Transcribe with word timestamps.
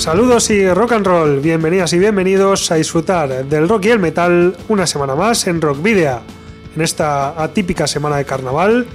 Saludos 0.00 0.48
y 0.48 0.66
rock 0.66 0.92
and 0.92 1.06
roll, 1.06 1.40
bienvenidas 1.40 1.92
y 1.92 1.98
bienvenidos 1.98 2.70
a 2.70 2.76
disfrutar 2.76 3.44
del 3.44 3.68
rock 3.68 3.84
y 3.84 3.90
el 3.90 3.98
metal 3.98 4.56
una 4.70 4.86
semana 4.86 5.14
más 5.14 5.46
en 5.46 5.60
Rock 5.60 5.82
Video. 5.82 6.22
En 6.74 6.80
esta 6.80 7.42
atípica 7.42 7.86
semana 7.86 8.16
de 8.16 8.24
carnaval, 8.24 8.86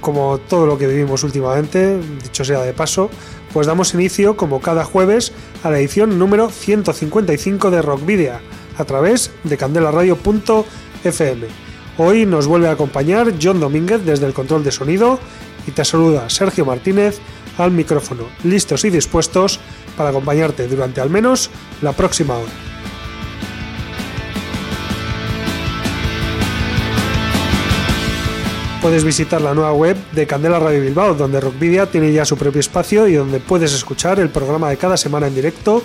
como 0.00 0.38
todo 0.38 0.64
lo 0.64 0.78
que 0.78 0.86
vivimos 0.86 1.22
últimamente, 1.22 2.00
dicho 2.22 2.46
sea 2.46 2.62
de 2.62 2.72
paso, 2.72 3.10
pues 3.52 3.66
damos 3.66 3.92
inicio, 3.92 4.34
como 4.34 4.62
cada 4.62 4.86
jueves, 4.86 5.34
a 5.62 5.70
la 5.70 5.78
edición 5.78 6.18
número 6.18 6.48
155 6.48 7.70
de 7.70 7.82
Rock 7.82 8.06
Video, 8.06 8.38
a 8.78 8.84
través 8.86 9.32
de 9.44 9.58
candelaradio.fm. 9.58 11.46
Hoy 11.98 12.24
nos 12.24 12.46
vuelve 12.46 12.68
a 12.68 12.72
acompañar 12.72 13.34
John 13.40 13.60
Domínguez 13.60 14.02
desde 14.06 14.24
el 14.24 14.32
control 14.32 14.64
de 14.64 14.72
sonido 14.72 15.18
y 15.66 15.72
te 15.72 15.84
saluda 15.84 16.30
Sergio 16.30 16.64
Martínez 16.64 17.20
al 17.58 17.70
micrófono, 17.70 18.24
listos 18.44 18.84
y 18.86 18.90
dispuestos 18.90 19.60
para 19.96 20.10
acompañarte 20.10 20.66
durante 20.68 21.00
al 21.00 21.10
menos 21.10 21.50
la 21.80 21.92
próxima 21.92 22.36
hora. 22.36 22.52
Puedes 28.82 29.04
visitar 29.04 29.40
la 29.40 29.54
nueva 29.54 29.72
web 29.72 29.96
de 30.10 30.26
Candela 30.26 30.58
Radio 30.58 30.80
Bilbao, 30.80 31.14
donde 31.14 31.40
Rockvidia 31.40 31.86
tiene 31.86 32.12
ya 32.12 32.24
su 32.24 32.36
propio 32.36 32.58
espacio 32.58 33.06
y 33.06 33.14
donde 33.14 33.38
puedes 33.38 33.72
escuchar 33.72 34.18
el 34.18 34.28
programa 34.28 34.70
de 34.70 34.76
cada 34.76 34.96
semana 34.96 35.28
en 35.28 35.36
directo. 35.36 35.84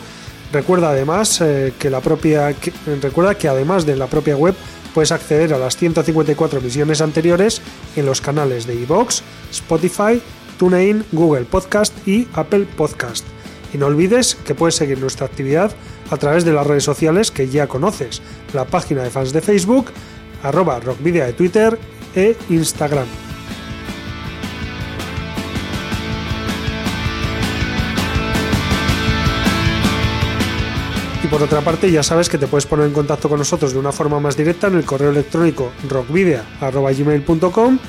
Recuerda 0.52 0.90
además 0.90 1.40
eh, 1.42 1.74
que 1.78 1.92
la 1.92 2.02
propia 2.02 2.56
recuerda 3.00 3.36
que 3.36 3.50
además 3.50 3.86
de 3.86 3.98
la 3.98 4.08
propia 4.08 4.36
web 4.36 4.56
puedes 4.96 5.12
acceder 5.12 5.54
a 5.54 5.60
las 5.60 5.78
154 5.78 6.58
emisiones 6.58 7.02
anteriores 7.02 7.62
en 7.96 8.08
los 8.08 8.20
canales 8.20 8.66
de 8.66 8.74
iVoox, 8.74 9.22
Spotify, 9.52 10.20
TuneIn, 10.58 11.06
Google 11.12 11.46
Podcast 11.46 11.94
y 12.08 12.28
Apple 12.34 12.66
Podcast. 12.76 13.37
Y 13.74 13.78
no 13.78 13.88
olvides 13.88 14.36
que 14.36 14.56
puedes 14.56 14.76
seguir 14.76 15.00
nuestra 15.00 15.26
actividad 15.26 15.72
a 16.10 16.18
través 16.18 16.46
de 16.46 16.54
las 16.54 16.66
redes 16.66 16.84
sociales 16.84 17.32
que 17.32 17.50
ya 17.50 17.68
conoces, 17.68 18.22
la 18.54 18.66
página 18.66 19.04
de 19.04 19.10
fans 19.10 19.34
de 19.34 19.42
Facebook, 19.42 19.92
arroba 20.44 20.80
rockvidia 20.80 21.26
de 21.26 21.34
Twitter 21.34 21.78
e 22.16 22.36
Instagram. 22.50 23.08
Y 31.24 31.28
por 31.28 31.42
otra 31.44 31.62
parte, 31.62 31.92
ya 31.92 32.04
sabes 32.04 32.30
que 32.30 32.38
te 32.38 32.48
puedes 32.48 32.66
poner 32.66 32.86
en 32.86 32.94
contacto 32.94 33.28
con 33.28 33.40
nosotros 33.40 33.74
de 33.74 33.80
una 33.80 33.92
forma 33.92 34.20
más 34.20 34.38
directa 34.38 34.68
en 34.68 34.76
el 34.76 34.86
correo 34.86 35.10
electrónico 35.10 35.72
rockvidea.gmail.com 35.90 37.80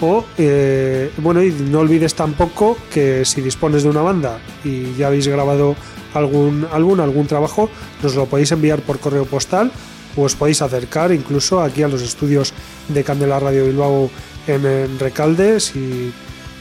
o, 0.00 0.24
eh, 0.36 1.10
bueno, 1.18 1.42
y 1.42 1.50
no 1.50 1.80
olvides 1.80 2.14
tampoco 2.14 2.76
que 2.92 3.24
si 3.24 3.40
dispones 3.40 3.82
de 3.82 3.88
una 3.88 4.02
banda 4.02 4.38
y 4.64 4.94
ya 4.94 5.06
habéis 5.06 5.28
grabado 5.28 5.74
algún 6.14 6.66
álbum, 6.72 7.00
algún 7.00 7.26
trabajo, 7.26 7.70
nos 8.02 8.14
lo 8.14 8.26
podéis 8.26 8.52
enviar 8.52 8.80
por 8.80 8.98
correo 8.98 9.24
postal 9.24 9.70
o 10.16 10.22
os 10.22 10.34
podéis 10.34 10.62
acercar 10.62 11.12
incluso 11.12 11.60
aquí 11.60 11.82
a 11.82 11.88
los 11.88 12.02
estudios 12.02 12.52
de 12.88 13.04
Candela 13.04 13.38
Radio 13.38 13.66
Bilbao 13.66 14.10
en, 14.46 14.98
Recalde, 14.98 15.60
si, 15.60 16.12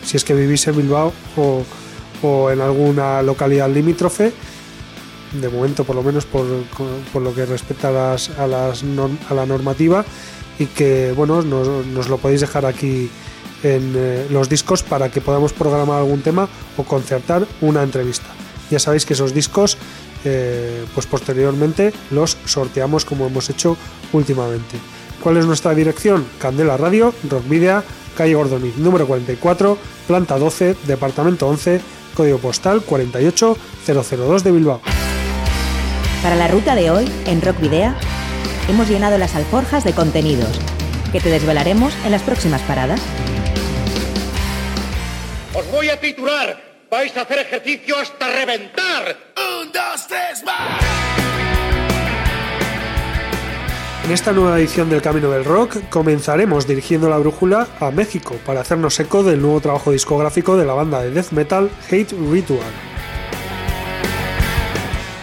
si, 0.04 0.18
es 0.18 0.24
que 0.24 0.34
vivís 0.34 0.68
en 0.68 0.78
Bilbao 0.78 1.14
o, 1.38 1.64
o 2.22 2.52
en 2.52 2.62
alguna 2.62 3.22
localidad 3.22 3.70
limítrofe. 3.70 4.34
De 5.34 5.50
momento 5.50 5.84
por 5.84 5.96
lo 5.98 6.04
menos 6.04 6.26
por, 6.26 6.46
por 7.12 7.22
lo 7.22 7.34
que 7.34 7.46
respecta 7.46 7.90
a, 7.90 7.92
las, 7.92 8.30
a, 8.40 8.48
las 8.48 8.84
a 9.30 9.34
la 9.34 9.46
normativa 9.46 10.06
y 10.60 10.66
que 10.68 11.14
bueno 11.16 11.42
nos, 11.42 12.08
lo 12.08 12.18
podéis 12.18 12.42
dejar 12.42 12.66
aquí 12.66 13.10
en 13.64 13.94
eh, 13.96 14.28
los 14.30 14.50
discos 14.50 14.84
para 14.84 15.10
que 15.10 15.22
podamos 15.22 15.54
programar 15.54 16.00
algún 16.00 16.22
tema 16.22 16.48
o 16.78 16.84
concertar 16.84 17.46
una 17.62 17.84
entrevista. 17.84 18.28
Ya 18.70 18.80
sabéis 18.80 19.06
que 19.06 19.14
esos 19.14 19.34
discos, 19.34 19.78
eh, 20.24 20.86
pues 20.94 21.06
posteriormente 21.06 21.94
los 22.12 22.38
sorteamos 22.46 23.06
como 23.06 23.28
hemos 23.28 23.50
hecho 23.50 23.78
últimamente. 24.14 24.78
¿Cuál 25.22 25.38
es 25.38 25.46
nuestra 25.46 25.74
dirección? 25.74 26.26
Candela 26.40 26.78
Radio, 26.78 27.14
Rock 27.30 27.46
Media, 27.46 27.84
calle 28.16 28.36
Gordoniz, 28.36 28.78
número 28.78 29.08
44, 29.08 29.78
planta 30.08 30.38
12, 30.38 30.76
departamento 30.86 31.48
11, 31.48 31.82
código 32.16 32.38
postal 32.38 32.82
48002 32.84 34.44
de 34.44 34.52
Bilbao. 34.52 34.82
Para 36.22 36.36
la 36.36 36.48
ruta 36.48 36.76
de 36.76 36.90
hoy, 36.90 37.12
en 37.26 37.42
Rock 37.42 37.60
Video, 37.60 37.94
hemos 38.68 38.90
llenado 38.90 39.18
las 39.18 39.36
alforjas 39.36 39.84
de 39.84 39.94
contenidos 39.94 40.60
que 41.12 41.20
te 41.20 41.30
desvelaremos 41.30 41.94
en 42.06 42.12
las 42.12 42.24
próximas 42.24 42.62
paradas. 42.64 43.02
Os 45.54 45.70
voy 45.72 45.90
a 45.90 46.00
titular. 46.00 46.62
Vais 46.90 47.16
a 47.18 47.22
hacer 47.22 47.40
ejercicio 47.40 47.98
hasta 47.98 48.28
reventar. 48.28 49.18
Un, 49.62 49.72
dos, 49.72 50.08
tres, 50.08 50.44
más. 50.46 50.84
En 54.06 54.12
esta 54.12 54.34
nueva 54.34 54.60
edición 54.60 54.90
del 54.90 55.02
Camino 55.02 55.32
del 55.32 55.46
Rock 55.46 55.78
comenzaremos 55.90 56.68
dirigiendo 56.68 57.10
la 57.10 57.18
brújula 57.18 57.68
a 57.80 57.90
México 57.90 58.36
para 58.46 58.62
hacernos 58.62 59.00
eco 59.00 59.24
del 59.24 59.42
nuevo 59.42 59.62
trabajo 59.62 59.92
discográfico 59.92 60.58
de 60.58 60.66
la 60.66 60.74
banda 60.74 61.02
de 61.02 61.10
death 61.10 61.32
metal 61.32 61.72
Hate 61.90 62.14
Ritual. 62.32 62.95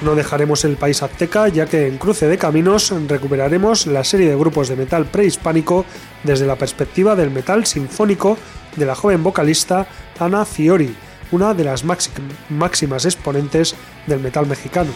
No 0.05 0.17
dejaremos 0.17 0.65
el 0.65 0.77
país 0.77 1.01
azteca 1.03 1.47
ya 1.47 1.67
que 1.67 1.87
en 1.87 1.97
Cruce 1.97 2.27
de 2.27 2.37
Caminos 2.37 2.93
recuperaremos 3.07 3.87
la 3.87 4.03
serie 4.03 4.29
de 4.29 4.37
grupos 4.37 4.69
de 4.69 4.75
metal 4.75 5.07
prehispánico 5.07 5.85
desde 6.25 6.47
la 6.47 6.57
perspectiva 6.57 7.15
del 7.15 7.31
metal 7.31 7.67
sinfónico 7.67 8.37
de 8.75 8.87
la 8.87 8.97
joven 8.97 9.23
vocalista 9.23 9.87
Ana 10.19 10.45
Fiori, 10.45 10.93
una 11.31 11.55
de 11.55 11.65
las 11.65 11.85
máximas 11.85 13.05
exponentes 13.05 13.77
del 14.09 14.19
metal 14.19 14.47
mexicano. 14.47 14.91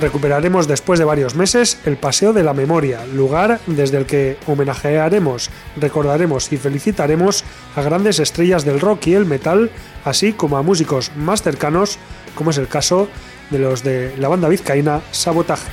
Recuperaremos 0.00 0.66
después 0.66 0.98
de 0.98 1.04
varios 1.04 1.34
meses 1.34 1.78
el 1.84 1.98
Paseo 1.98 2.32
de 2.32 2.42
la 2.42 2.54
Memoria, 2.54 3.04
lugar 3.04 3.60
desde 3.66 3.98
el 3.98 4.06
que 4.06 4.38
homenajearemos, 4.46 5.50
recordaremos 5.76 6.50
y 6.52 6.56
felicitaremos 6.56 7.44
a 7.76 7.82
grandes 7.82 8.18
estrellas 8.18 8.64
del 8.64 8.80
rock 8.80 9.08
y 9.08 9.14
el 9.14 9.26
metal, 9.26 9.70
así 10.04 10.32
como 10.32 10.56
a 10.56 10.62
músicos 10.62 11.12
más 11.16 11.42
cercanos, 11.42 11.98
como 12.40 12.52
es 12.52 12.56
el 12.56 12.68
caso 12.68 13.06
de 13.50 13.58
los 13.58 13.84
de 13.84 14.16
la 14.16 14.28
banda 14.28 14.48
vizcaína 14.48 15.02
Sabotaje. 15.10 15.70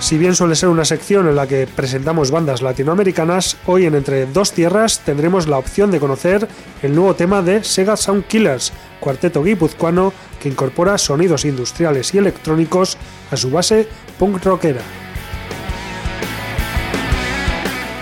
Si 0.00 0.16
bien 0.16 0.34
suele 0.34 0.56
ser 0.56 0.70
una 0.70 0.86
sección 0.86 1.28
en 1.28 1.36
la 1.36 1.46
que 1.46 1.66
presentamos 1.66 2.30
bandas 2.30 2.62
latinoamericanas, 2.62 3.58
hoy 3.66 3.84
en 3.84 3.94
Entre 3.94 4.24
Dos 4.24 4.52
Tierras 4.52 5.00
tendremos 5.00 5.46
la 5.48 5.58
opción 5.58 5.90
de 5.90 6.00
conocer 6.00 6.48
el 6.82 6.94
nuevo 6.94 7.14
tema 7.14 7.42
de 7.42 7.62
Sega 7.62 7.98
Sound 7.98 8.24
Killers, 8.24 8.72
cuarteto 9.00 9.42
guipuzcoano 9.42 10.14
que 10.40 10.48
incorpora 10.48 10.96
sonidos 10.96 11.44
industriales 11.44 12.14
y 12.14 12.18
electrónicos 12.18 12.96
a 13.30 13.36
su 13.36 13.50
base 13.50 13.86
punk 14.18 14.42
rockera. 14.42 14.80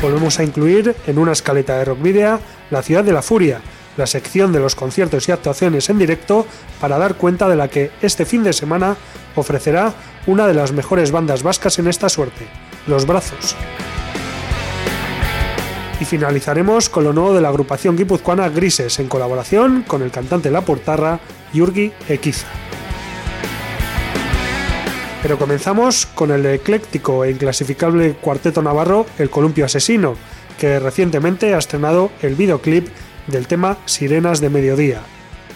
Volvemos 0.00 0.38
a 0.38 0.44
incluir 0.44 0.94
en 1.08 1.18
una 1.18 1.32
escaleta 1.32 1.76
de 1.78 1.86
rock 1.86 2.00
video 2.00 2.38
La 2.70 2.82
Ciudad 2.82 3.02
de 3.02 3.12
la 3.12 3.22
Furia, 3.22 3.60
la 3.96 4.06
sección 4.06 4.52
de 4.52 4.60
los 4.60 4.74
conciertos 4.74 5.28
y 5.28 5.32
actuaciones 5.32 5.90
en 5.90 5.98
directo 5.98 6.46
para 6.80 6.98
dar 6.98 7.16
cuenta 7.16 7.48
de 7.48 7.56
la 7.56 7.68
que 7.68 7.90
este 8.00 8.24
fin 8.24 8.42
de 8.42 8.52
semana 8.52 8.96
ofrecerá 9.36 9.92
una 10.26 10.46
de 10.46 10.54
las 10.54 10.72
mejores 10.72 11.10
bandas 11.10 11.42
vascas 11.42 11.78
en 11.78 11.88
esta 11.88 12.08
suerte, 12.08 12.46
Los 12.86 13.06
Brazos. 13.06 13.56
Y 16.00 16.04
finalizaremos 16.04 16.88
con 16.88 17.04
lo 17.04 17.12
nuevo 17.12 17.34
de 17.34 17.40
la 17.40 17.48
agrupación 17.48 17.96
guipuzcoana 17.96 18.48
Grises 18.48 18.98
en 18.98 19.08
colaboración 19.08 19.84
con 19.86 20.02
el 20.02 20.10
cantante 20.10 20.50
La 20.50 20.62
Portarra, 20.62 21.20
Yurgi 21.52 21.92
Equiza. 22.08 22.48
Pero 25.22 25.38
comenzamos 25.38 26.06
con 26.06 26.32
el 26.32 26.44
ecléctico 26.46 27.24
e 27.24 27.30
inclasificable 27.30 28.14
cuarteto 28.14 28.60
navarro 28.60 29.06
El 29.18 29.30
Columpio 29.30 29.64
Asesino, 29.64 30.16
que 30.58 30.80
recientemente 30.80 31.54
ha 31.54 31.58
estrenado 31.58 32.10
el 32.22 32.34
videoclip 32.34 32.88
del 33.26 33.46
tema 33.46 33.78
Sirenas 33.86 34.40
de 34.40 34.50
Mediodía, 34.50 35.02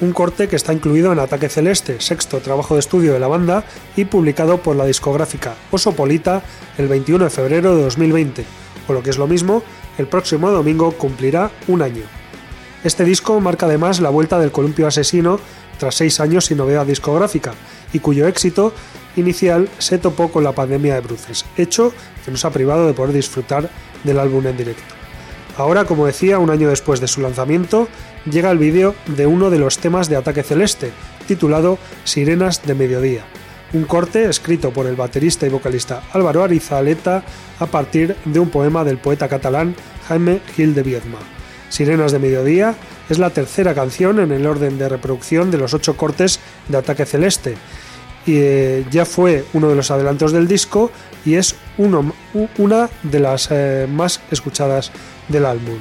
un 0.01 0.13
corte 0.13 0.49
que 0.49 0.57
está 0.57 0.73
incluido 0.73 1.13
en 1.13 1.19
Ataque 1.19 1.49
Celeste, 1.49 2.01
sexto 2.01 2.41
trabajo 2.41 2.75
de 2.75 2.81
estudio 2.81 3.13
de 3.13 3.21
la 3.21 3.29
banda 3.29 3.65
y 3.97 4.05
publicado 4.05 4.59
por 4.59 4.77
la 4.77 4.85
discográfica 4.85 5.55
Osopolita 5.71 6.43
el 6.79 6.89
21 6.89 7.25
de 7.25 7.31
febrero 7.31 7.77
de 7.77 7.83
2020, 7.83 8.45
o 8.89 8.93
lo 8.93 9.03
que 9.03 9.11
es 9.11 9.19
lo 9.19 9.27
mismo, 9.27 9.63
el 9.99 10.07
próximo 10.07 10.51
domingo 10.51 10.93
cumplirá 10.93 11.51
un 11.67 11.83
año. 11.83 12.03
Este 12.85 13.05
disco 13.05 13.41
marca 13.41 13.67
además 13.67 14.01
la 14.01 14.11
vuelta 14.11 14.39
del 14.39 14.53
Columpio 14.53 14.87
Asesino 14.87 15.41
tras 15.79 15.95
seis 15.95 16.21
años 16.21 16.47
sin 16.47 16.59
novedad 16.59 16.87
discográfica 16.87 17.55
y 17.93 17.99
cuyo 17.99 18.27
éxito 18.27 18.73
inicial 19.17 19.69
se 19.79 19.99
topó 19.99 20.31
con 20.31 20.45
la 20.45 20.53
pandemia 20.53 20.95
de 20.95 21.01
bruces, 21.01 21.45
hecho 21.57 21.93
que 22.25 22.31
nos 22.31 22.45
ha 22.45 22.51
privado 22.51 22.87
de 22.87 22.95
poder 22.95 23.15
disfrutar 23.15 23.71
del 24.05 24.19
álbum 24.19 24.47
en 24.47 24.57
directo. 24.57 24.96
Ahora, 25.57 25.87
como 25.87 26.07
decía, 26.07 26.39
un 26.39 26.51
año 26.51 26.69
después 26.69 27.01
de 27.01 27.09
su 27.09 27.23
lanzamiento, 27.23 27.89
llega 28.31 28.51
el 28.51 28.59
vídeo 28.59 28.95
de 29.07 29.27
uno 29.27 29.49
de 29.49 29.59
los 29.59 29.79
temas 29.79 30.09
de 30.09 30.17
Ataque 30.17 30.43
Celeste, 30.43 30.93
titulado 31.27 31.79
Sirenas 32.05 32.67
de 32.67 32.75
Mediodía, 32.75 33.25
un 33.73 33.85
corte 33.85 34.29
escrito 34.29 34.71
por 34.71 34.87
el 34.87 34.97
baterista 34.97 35.47
y 35.47 35.49
vocalista 35.49 36.03
Álvaro 36.13 36.43
Arizaleta 36.45 37.25
a 37.59 37.67
partir 37.67 38.17
de 38.27 38.39
un 38.39 38.51
poema 38.51 38.85
del 38.85 38.99
poeta 38.99 39.29
catalán 39.29 39.75
Jaime 40.09 40.41
Gil 40.55 40.75
de 40.75 40.83
Viedma. 40.83 41.19
Sirenas 41.71 42.13
de 42.13 42.19
Mediodía 42.19 42.75
es 43.09 43.19
la 43.19 43.31
tercera 43.31 43.75
canción 43.75 44.21
en 44.21 44.33
el 44.33 44.47
orden 44.47 44.77
de 44.79 44.91
reproducción 44.91 45.51
de 45.51 45.59
los 45.59 45.73
ocho 45.73 45.97
cortes 45.97 46.39
de 46.69 46.77
Ataque 46.77 47.07
Celeste 47.07 47.57
y 48.27 48.37
eh, 48.37 48.85
ya 48.91 49.05
fue 49.05 49.45
uno 49.53 49.69
de 49.69 49.77
los 49.77 49.91
adelantos 49.91 50.33
del 50.33 50.49
disco 50.49 50.91
y 51.25 51.35
es 51.35 51.55
una 51.79 52.91
de 53.05 53.21
las 53.21 53.49
eh, 53.51 53.87
más 53.89 54.21
escuchadas 54.31 54.91
del 55.29 55.47
álbum. 55.47 55.79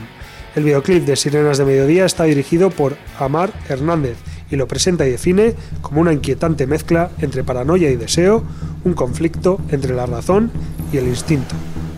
El 0.56 0.64
videoclip 0.64 1.06
de 1.06 1.16
Sirenas 1.16 1.58
de 1.58 1.66
Mediodía 1.66 2.06
está 2.06 2.24
dirigido 2.24 2.70
por 2.70 2.96
Amar 3.20 3.52
Hernández 3.68 4.18
y 4.50 4.56
lo 4.56 4.68
presenta 4.68 5.06
y 5.06 5.12
define 5.12 5.54
como 5.82 6.02
una 6.02 6.14
inquietante 6.14 6.68
mezcla 6.68 7.10
entre 7.20 7.44
paranoia 7.44 7.90
y 7.90 7.98
deseo, 7.98 8.44
un 8.84 8.94
conflicto 8.94 9.60
entre 9.70 9.94
la 9.94 10.06
razón 10.06 10.52
y 10.94 10.98
el 10.98 11.08
instinto. 11.08 11.56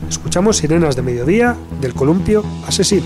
Escuchamos 0.09 0.57
Sirenas 0.57 0.95
de 0.95 1.01
Mediodía 1.01 1.55
del 1.81 1.93
Columpio 1.93 2.43
Asesino. 2.65 3.05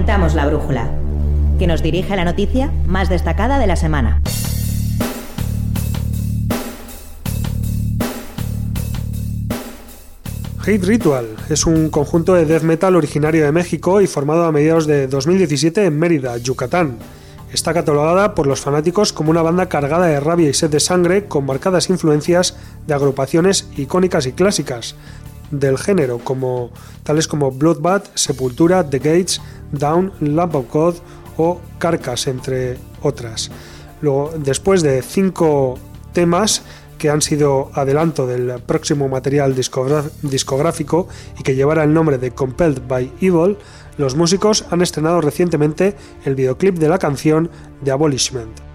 Orientamos 0.00 0.34
la 0.34 0.46
brújula, 0.46 0.88
que 1.58 1.66
nos 1.66 1.82
dirige 1.82 2.16
la 2.16 2.24
noticia 2.24 2.72
más 2.86 3.10
destacada 3.10 3.58
de 3.58 3.66
la 3.66 3.76
semana. 3.76 4.22
Hate 10.62 10.82
Ritual 10.86 11.26
es 11.50 11.66
un 11.66 11.90
conjunto 11.90 12.32
de 12.32 12.46
death 12.46 12.62
metal 12.62 12.96
originario 12.96 13.44
de 13.44 13.52
México 13.52 14.00
y 14.00 14.06
formado 14.06 14.44
a 14.44 14.52
mediados 14.52 14.86
de 14.86 15.06
2017 15.06 15.84
en 15.84 15.98
Mérida, 15.98 16.38
Yucatán. 16.38 16.96
Está 17.52 17.74
catalogada 17.74 18.34
por 18.34 18.46
los 18.46 18.60
fanáticos 18.60 19.12
como 19.12 19.30
una 19.30 19.42
banda 19.42 19.68
cargada 19.68 20.06
de 20.06 20.18
rabia 20.18 20.48
y 20.48 20.54
sed 20.54 20.70
de 20.70 20.80
sangre 20.80 21.26
con 21.26 21.44
marcadas 21.44 21.90
influencias 21.90 22.56
de 22.86 22.94
agrupaciones 22.94 23.68
icónicas 23.76 24.24
y 24.24 24.32
clásicas 24.32 24.94
del 25.50 25.78
género, 25.78 26.18
como, 26.18 26.70
tales 27.02 27.26
como 27.28 27.50
Bloodbath, 27.50 28.10
Sepultura, 28.14 28.88
The 28.88 28.98
Gates, 28.98 29.40
Down, 29.72 30.12
Lamp 30.20 30.54
of 30.54 30.72
God 30.72 30.94
o 31.36 31.60
Carcass, 31.78 32.26
entre 32.26 32.78
otras. 33.02 33.50
Luego, 34.00 34.32
después 34.36 34.82
de 34.82 35.02
cinco 35.02 35.78
temas, 36.12 36.62
que 37.00 37.08
han 37.08 37.22
sido 37.22 37.70
adelanto 37.72 38.26
del 38.26 38.60
próximo 38.60 39.08
material 39.08 39.54
discográfico 39.54 41.08
y 41.38 41.42
que 41.42 41.54
llevará 41.54 41.82
el 41.82 41.94
nombre 41.94 42.18
de 42.18 42.32
Compelled 42.32 42.82
by 42.86 43.10
Evil, 43.22 43.56
los 43.96 44.16
músicos 44.16 44.66
han 44.70 44.82
estrenado 44.82 45.22
recientemente 45.22 45.96
el 46.26 46.34
videoclip 46.34 46.76
de 46.76 46.90
la 46.90 46.98
canción 46.98 47.50
The 47.82 47.92
Abolishment. 47.92 48.69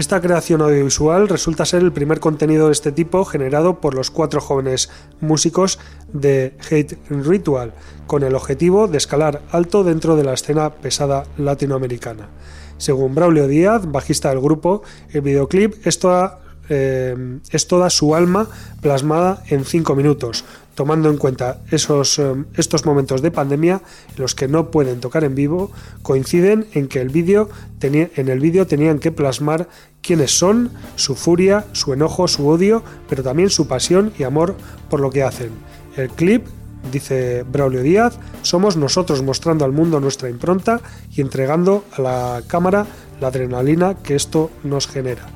Esta 0.00 0.22
creación 0.22 0.62
audiovisual 0.62 1.28
resulta 1.28 1.66
ser 1.66 1.82
el 1.82 1.92
primer 1.92 2.20
contenido 2.20 2.68
de 2.68 2.72
este 2.72 2.90
tipo 2.90 3.26
generado 3.26 3.80
por 3.80 3.92
los 3.92 4.10
cuatro 4.10 4.40
jóvenes 4.40 4.88
músicos 5.20 5.78
de 6.10 6.54
Hate 6.70 6.96
Ritual, 7.10 7.74
con 8.06 8.22
el 8.22 8.34
objetivo 8.34 8.88
de 8.88 8.96
escalar 8.96 9.42
alto 9.50 9.84
dentro 9.84 10.16
de 10.16 10.24
la 10.24 10.32
escena 10.32 10.70
pesada 10.70 11.24
latinoamericana. 11.36 12.30
Según 12.78 13.14
Braulio 13.14 13.46
Díaz, 13.46 13.82
bajista 13.92 14.30
del 14.30 14.40
grupo, 14.40 14.82
el 15.10 15.20
videoclip 15.20 15.86
es 15.86 15.98
toda 15.98 16.38
eh, 16.72 17.40
es 17.50 17.66
toda 17.66 17.90
su 17.90 18.14
alma 18.14 18.48
plasmada 18.80 19.42
en 19.48 19.64
cinco 19.64 19.96
minutos, 19.96 20.44
tomando 20.76 21.10
en 21.10 21.16
cuenta 21.16 21.58
esos, 21.72 22.20
eh, 22.20 22.44
estos 22.54 22.86
momentos 22.86 23.22
de 23.22 23.32
pandemia 23.32 23.82
en 24.14 24.22
los 24.22 24.36
que 24.36 24.46
no 24.46 24.70
pueden 24.70 25.00
tocar 25.00 25.24
en 25.24 25.34
vivo, 25.34 25.72
coinciden 26.02 26.68
en 26.72 26.86
que 26.86 27.00
el 27.00 27.08
vídeo 27.08 27.50
en 27.82 28.28
el 28.28 28.38
vídeo 28.38 28.68
tenían 28.68 29.00
que 29.00 29.10
plasmar 29.10 29.68
quiénes 30.02 30.36
son, 30.36 30.70
su 30.96 31.14
furia, 31.14 31.66
su 31.72 31.92
enojo, 31.92 32.28
su 32.28 32.48
odio, 32.48 32.82
pero 33.08 33.22
también 33.22 33.50
su 33.50 33.66
pasión 33.66 34.12
y 34.18 34.22
amor 34.22 34.56
por 34.88 35.00
lo 35.00 35.10
que 35.10 35.22
hacen. 35.22 35.50
El 35.96 36.10
clip 36.10 36.46
dice 36.92 37.44
Braulio 37.44 37.82
Díaz, 37.82 38.18
somos 38.42 38.76
nosotros 38.76 39.22
mostrando 39.22 39.64
al 39.64 39.72
mundo 39.72 40.00
nuestra 40.00 40.30
impronta 40.30 40.80
y 41.14 41.20
entregando 41.20 41.84
a 41.96 42.02
la 42.02 42.42
cámara 42.46 42.86
la 43.20 43.28
adrenalina 43.28 43.96
que 43.96 44.14
esto 44.14 44.50
nos 44.64 44.86
genera. 44.86 45.26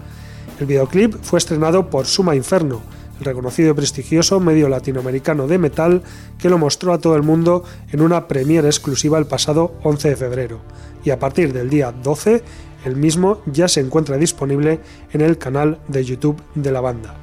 El 0.58 0.66
videoclip 0.66 1.16
fue 1.22 1.38
estrenado 1.38 1.90
por 1.90 2.06
Suma 2.06 2.34
Inferno, 2.34 2.80
el 3.18 3.24
reconocido 3.24 3.70
y 3.70 3.74
prestigioso 3.74 4.40
medio 4.40 4.68
latinoamericano 4.68 5.46
de 5.46 5.58
metal 5.58 6.02
que 6.38 6.48
lo 6.48 6.58
mostró 6.58 6.92
a 6.92 6.98
todo 6.98 7.16
el 7.16 7.22
mundo 7.22 7.64
en 7.92 8.00
una 8.00 8.26
premiere 8.26 8.68
exclusiva 8.68 9.18
el 9.18 9.26
pasado 9.26 9.74
11 9.82 10.10
de 10.10 10.16
febrero, 10.16 10.60
y 11.04 11.10
a 11.10 11.18
partir 11.18 11.52
del 11.52 11.70
día 11.70 11.92
12 11.92 12.42
el 12.84 12.96
mismo 12.96 13.40
ya 13.46 13.68
se 13.68 13.80
encuentra 13.80 14.18
disponible 14.18 14.80
en 15.12 15.20
el 15.20 15.38
canal 15.38 15.78
de 15.88 16.04
YouTube 16.04 16.42
de 16.54 16.72
la 16.72 16.80
banda. 16.80 17.16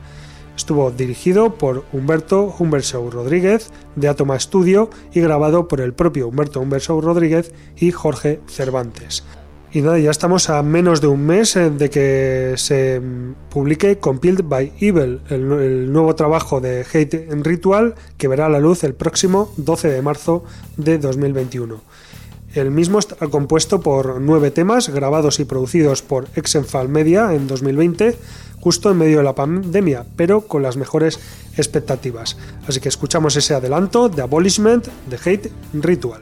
Estuvo 0.56 0.92
dirigido 0.92 1.56
por 1.56 1.86
Humberto 1.92 2.54
Humbershow 2.58 3.10
Rodríguez 3.10 3.72
de 3.96 4.10
Atoma 4.10 4.40
Studio 4.40 4.90
y 5.14 5.22
grabado 5.22 5.68
por 5.68 5.82
el 5.82 5.94
propio 5.94 6.28
Humberto 6.28 6.60
Humbershow 6.60 7.02
Rodríguez 7.02 7.54
y 7.78 7.92
Jorge 7.92 8.42
Cervantes. 8.48 9.24
Y 9.74 9.82
nada, 9.82 9.98
ya 10.00 10.12
estamos 10.12 10.50
a 10.50 10.62
menos 10.64 11.00
de 11.00 11.08
un 11.08 11.26
mes 11.26 11.56
eh, 11.56 11.70
de 11.70 11.90
que 11.90 12.56
se 12.58 13.02
publique 13.50 14.00
Compiled 14.00 14.44
by 14.44 14.74
Evil, 14.82 15.22
el, 15.30 15.92
nuevo 15.92 16.14
trabajo 16.14 16.60
de 16.60 16.82
Hate 16.82 17.30
Ritual 17.42 17.96
que 18.18 18.28
verá 18.28 18.50
la 18.50 18.60
luz 18.60 18.84
el 18.84 18.94
próximo 18.94 19.54
12 19.56 19.88
de 19.88 20.02
marzo 20.02 20.44
de 20.76 20.98
2021. 20.98 21.82
El 22.54 22.70
mismo 22.70 23.00
está 23.00 23.16
compuesto 23.28 23.80
por 23.80 24.20
nueve 24.20 24.52
temas 24.52 24.90
grabados 24.90 25.40
y 25.40 25.46
producidos 25.46 26.02
por 26.02 26.28
Exenfal 26.36 26.90
Media 26.90 27.34
en 27.34 27.48
2020, 27.48 28.18
justo 28.60 28.92
en 28.92 28.98
medio 28.98 29.20
de 29.20 29.24
la 29.24 29.36
pandemia, 29.36 30.06
pero 30.18 30.42
con 30.42 30.62
las 30.62 30.76
mejores 30.76 31.20
expectativas. 31.56 32.36
Así 32.68 32.82
que 32.82 32.90
escuchamos 32.90 33.38
ese 33.38 33.54
adelanto 33.54 34.10
de 34.10 34.22
Abolishment 34.22 34.86
de 35.10 35.16
Hate 35.16 35.52
Ritual. 35.74 36.22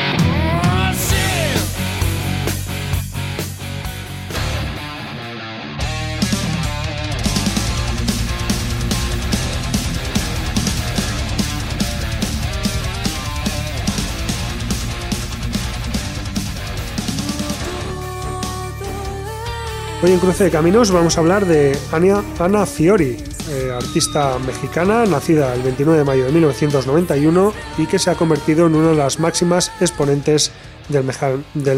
Hoy 20.03 20.13
en 20.13 20.19
Cruce 20.19 20.45
de 20.45 20.49
Caminos 20.49 20.89
vamos 20.89 21.15
a 21.15 21.21
hablar 21.21 21.45
de 21.45 21.77
Ana, 21.91 22.65
Fiori, 22.65 23.17
eh, 23.51 23.71
artista 23.71 24.39
mexicana, 24.39 25.05
nacida 25.05 25.53
el 25.53 25.61
29 25.61 25.99
de 25.99 26.03
mayo 26.03 26.25
de 26.25 26.31
1991 26.31 27.53
y 27.77 27.85
que 27.85 27.99
se 27.99 28.09
ha 28.09 28.15
convertido 28.15 28.65
en 28.65 28.73
una 28.73 28.89
de 28.89 28.95
las 28.95 29.19
máximas 29.19 29.71
exponentes 29.79 30.51
del, 30.89 31.03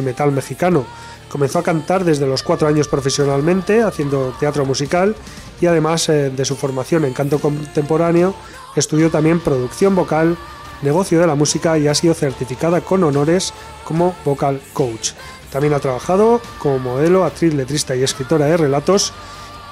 metal 0.04 0.32
mexicano. 0.32 0.86
Comenzó 1.28 1.60
a 1.60 1.64
cantar 1.64 2.06
desde 2.06 2.26
los 2.26 2.44
cuatro 2.44 2.70
años 2.70 2.88
profesionalmente, 2.88 3.84
haciendo 3.84 4.34
teatro 4.40 4.64
musical 4.64 5.18
y 5.60 5.66
además 5.66 6.08
eh, 6.08 6.30
de 6.30 6.46
su 6.46 6.56
formación 6.56 7.04
en 7.04 7.12
canto 7.12 7.40
contemporáneo, 7.40 8.34
estudió 8.78 9.12
también 9.12 9.42
producción 9.42 9.96
vocal, 9.96 10.38
negocio 10.82 11.20
de 11.20 11.28
la 11.28 11.36
música 11.36 11.78
y 11.78 11.90
ha 11.90 11.94
sido 11.94 12.14
certificada 12.14 12.80
con 12.80 13.04
honores 13.04 13.54
como 13.84 14.16
vocal 14.24 14.62
coach. 14.72 15.12
También 15.54 15.76
ha 15.76 15.80
trabajado 15.80 16.42
como 16.58 16.80
modelo, 16.80 17.26
actriz, 17.26 17.54
letrista 17.54 17.96
y 17.96 18.02
escritora 18.02 18.48
de 18.48 18.58
relatos, 18.58 19.14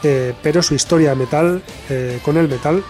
eh, 0.03 0.35
pero 0.43 0.61
su 0.61 0.75
historia 0.75 1.15
metal, 1.15 1.63
eh, 1.89 2.19
con 2.23 2.37
el 2.37 2.47
metal 2.47 2.83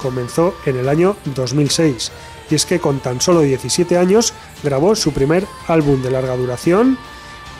comenzó 0.00 0.54
en 0.64 0.78
el 0.78 0.88
año 0.88 1.14
2006. 1.26 2.10
Y 2.50 2.54
es 2.54 2.64
que 2.64 2.80
con 2.80 3.00
tan 3.00 3.20
solo 3.20 3.42
17 3.42 3.98
años 3.98 4.32
grabó 4.64 4.96
su 4.96 5.12
primer 5.12 5.46
álbum 5.66 6.02
de 6.02 6.10
larga 6.10 6.36
duración. 6.36 6.96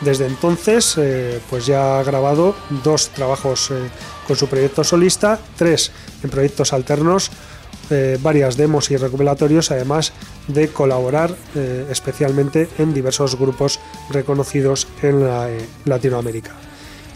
Desde 0.01 0.25
entonces, 0.25 0.95
eh, 0.97 1.39
pues 1.51 1.67
ya 1.67 1.99
ha 1.99 2.03
grabado 2.03 2.55
dos 2.83 3.09
trabajos 3.09 3.71
con 4.25 4.35
su 4.35 4.47
proyecto 4.47 4.83
solista, 4.83 5.39
tres 5.55 5.91
en 6.23 6.31
proyectos 6.31 6.73
alternos 6.73 7.29
eh, 7.89 8.17
varias 8.21 8.57
demos 8.57 8.91
y 8.91 8.97
recopilatorios, 8.97 9.71
además 9.71 10.13
de 10.47 10.67
colaborar 10.67 11.35
eh, 11.55 11.87
especialmente 11.89 12.69
en 12.77 12.93
diversos 12.93 13.37
grupos 13.37 13.79
reconocidos 14.09 14.87
en 15.01 15.21
eh, 15.23 15.57
Latinoamérica. 15.85 16.51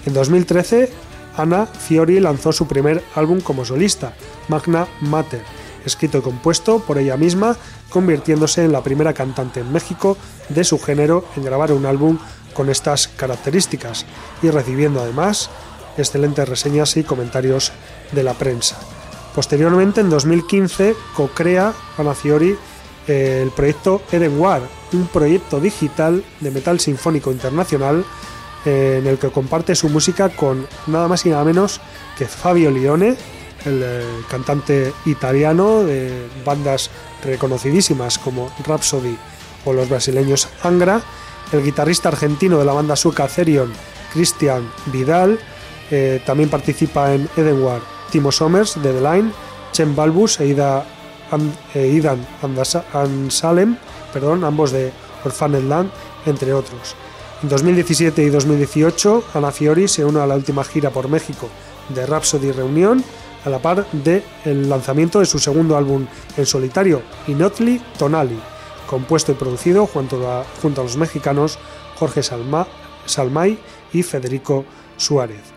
En 0.06 0.14
2013, 0.14 0.90
Ana 1.38 1.66
Fiori 1.66 2.20
lanzó 2.20 2.52
su 2.52 2.68
primer 2.68 3.04
álbum 3.16 3.42
como 3.42 3.66
solista, 3.66 4.14
Magna 4.48 4.88
Mater, 5.02 5.44
escrito 5.86 6.20
y 6.20 6.22
compuesto 6.22 6.80
por 6.80 6.98
ella 6.98 7.18
misma, 7.18 7.56
convirtiéndose 7.90 8.64
en 8.64 8.72
la 8.72 8.82
primera 8.82 9.14
cantante 9.14 9.60
en 9.60 9.72
México 9.72 10.18
de 10.50 10.64
su 10.64 10.80
género 10.80 11.26
en 11.36 11.44
grabar 11.44 11.72
un 11.72 11.86
álbum 11.86 12.18
con 12.54 12.70
estas 12.70 13.08
características 13.08 14.06
y 14.42 14.50
recibiendo 14.50 15.02
además 15.02 15.50
excelentes 15.98 16.48
reseñas 16.48 16.98
y 16.98 17.04
comentarios 17.04 17.72
de 18.12 18.24
la 18.24 18.34
prensa. 18.34 18.78
Posteriormente, 19.36 20.02
en 20.02 20.10
2015, 20.10 20.96
co-crea 21.16 21.74
Ana 21.98 22.14
Fiori 22.14 22.56
eh, 23.08 23.42
el 23.44 23.52
proyecto 23.52 24.02
Eden 24.12 24.40
War, 24.40 24.62
un 24.94 25.08
proyecto 25.08 25.60
digital 25.60 26.24
de 26.40 26.52
metal 26.52 26.80
sinfónico 26.80 27.32
internacional 27.32 28.06
eh, 28.66 29.00
en 29.02 29.08
el 29.08 29.18
que 29.18 29.30
comparte 29.30 29.76
su 29.76 29.90
música 29.90 30.30
con 30.30 30.66
nada 30.88 31.10
más 31.10 31.26
y 31.26 31.30
nada 31.30 31.44
menos 31.44 31.82
que 32.18 32.28
Fabio 32.28 32.72
Lione, 32.72 33.18
el 33.66 33.82
eh, 33.84 34.04
cantante 34.30 34.94
italiano 35.06 35.84
de 35.84 36.28
bandas 36.46 36.92
reconocidísimas 37.26 38.18
como 38.20 38.54
Rhapsody 38.66 39.18
o 39.66 39.74
los 39.74 39.90
brasileños 39.90 40.48
Angra, 40.64 41.02
el 41.52 41.62
guitarrista 41.62 42.08
argentino 42.08 42.58
de 42.58 42.66
la 42.66 42.74
banda 42.74 42.96
sueca 42.96 43.28
Therion, 43.28 43.74
Christian 44.14 44.70
Vidal, 44.88 45.40
también 46.26 46.50
participa 46.50 47.14
en 47.14 47.30
Eden 47.38 47.62
War 47.62 47.93
Timo 48.12 48.32
Somers 48.32 48.82
de 48.82 48.92
The 48.92 49.02
Line, 49.02 49.32
Chen 49.72 49.96
Balbus 49.96 50.40
e, 50.40 50.48
Ida, 50.48 50.86
e 51.74 51.88
Idan 51.88 52.26
Ansalem, 52.94 53.78
perdón, 54.12 54.44
ambos 54.44 54.72
de 54.72 54.92
Orphaned 55.26 55.64
Land, 55.64 55.92
entre 56.26 56.54
otros. 56.54 56.96
En 57.42 57.50
2017 57.50 58.24
y 58.24 58.30
2018, 58.30 59.24
Ana 59.34 59.52
Fiori 59.52 59.88
se 59.88 60.06
une 60.06 60.20
a 60.20 60.28
la 60.28 60.36
última 60.36 60.64
gira 60.64 60.92
por 60.92 61.10
México 61.10 61.50
de 61.90 62.06
Rhapsody 62.06 62.52
Reunión, 62.52 63.04
a 63.44 63.50
la 63.50 63.60
par 63.60 63.86
del 63.92 64.24
el 64.46 64.70
lanzamiento 64.70 65.20
de 65.20 65.26
su 65.26 65.40
segundo 65.40 65.76
álbum 65.76 66.06
en 66.38 66.46
solitario, 66.46 67.02
Inotli 67.28 67.82
Tonali, 67.98 68.40
compuesto 68.88 69.32
y 69.32 69.36
producido 69.36 69.86
junto 69.88 70.30
a, 70.32 70.46
junto 70.62 70.82
a 70.82 70.84
los 70.86 70.98
mexicanos 70.98 71.60
Jorge 71.98 72.24
Salma, 72.24 72.68
Salmay 73.06 73.60
y 73.92 74.04
Federico 74.04 74.66
Suárez. 74.98 75.53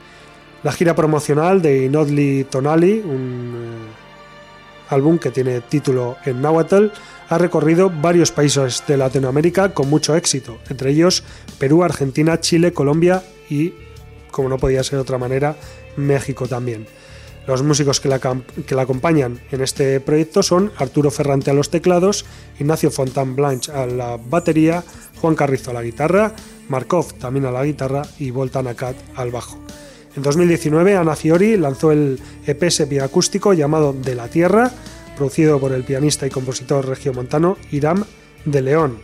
La 0.63 0.73
gira 0.73 0.95
promocional 0.95 1.63
de 1.63 1.85
Inodli 1.85 2.45
Tonali, 2.45 3.01
un 3.05 3.55
eh, 3.55 4.95
álbum 4.95 5.19
que 5.19 5.31
tiene 5.31 5.61
título 5.61 6.17
en 6.25 6.41
náhuatl, 6.41 6.87
ha 7.29 7.39
recorrido 7.39 7.91
varios 7.91 8.33
países 8.33 8.83
de 8.87 8.97
Latinoamérica 8.97 9.75
con 9.75 9.91
mucho 9.91 10.15
éxito, 10.17 10.59
entre 10.71 10.91
ellos 10.91 11.25
Perú, 11.59 11.83
Argentina, 11.83 12.41
Chile, 12.41 12.73
Colombia 12.73 13.23
y, 13.51 13.75
como 14.31 14.49
no 14.49 14.59
podía 14.59 14.83
ser 14.85 14.97
de 14.97 15.03
otra 15.03 15.19
manera, 15.19 15.57
México 15.97 16.47
también. 16.47 16.87
Los 17.47 17.63
músicos 17.63 18.01
que 18.01 18.09
la, 18.09 18.19
que 18.19 18.75
la, 18.75 18.83
acompañan 18.83 19.41
en 19.53 19.61
este 19.61 20.01
proyecto 20.01 20.43
son 20.43 20.73
Arturo 20.79 21.13
Ferrante 21.13 21.51
a 21.51 21.55
los 21.55 21.71
teclados, 21.71 22.25
Ignacio 22.59 22.91
Fontán 22.91 23.37
Blanche 23.37 23.71
a 23.71 23.87
la 23.87 24.17
batería, 24.17 24.83
Juan 25.21 25.37
Carrizo 25.37 25.71
a 25.71 25.75
la 25.75 25.83
guitarra, 25.83 26.33
Markov 26.69 27.15
también 27.15 27.47
a 27.47 27.53
la 27.53 27.65
guitarra 27.65 28.03
y 28.19 28.33
Volta 28.33 28.63
Nakat 28.63 28.97
al 29.15 29.31
bajo. 29.31 29.61
En 30.17 30.23
2019, 30.23 30.97
Ana 30.97 31.15
Fiori 31.15 31.59
lanzó 31.59 31.93
el 31.93 32.19
EP 32.47 32.63
acústico 33.03 33.53
llamado 33.53 33.93
De 33.93 34.15
la 34.15 34.29
Tierra, 34.29 34.71
producido 35.15 35.61
por 35.61 35.73
el 35.73 35.85
pianista 35.85 36.27
y 36.27 36.31
compositor 36.31 36.89
regiomontano 36.89 37.59
Iram 37.71 38.03
de 38.47 38.63
León. 38.63 38.99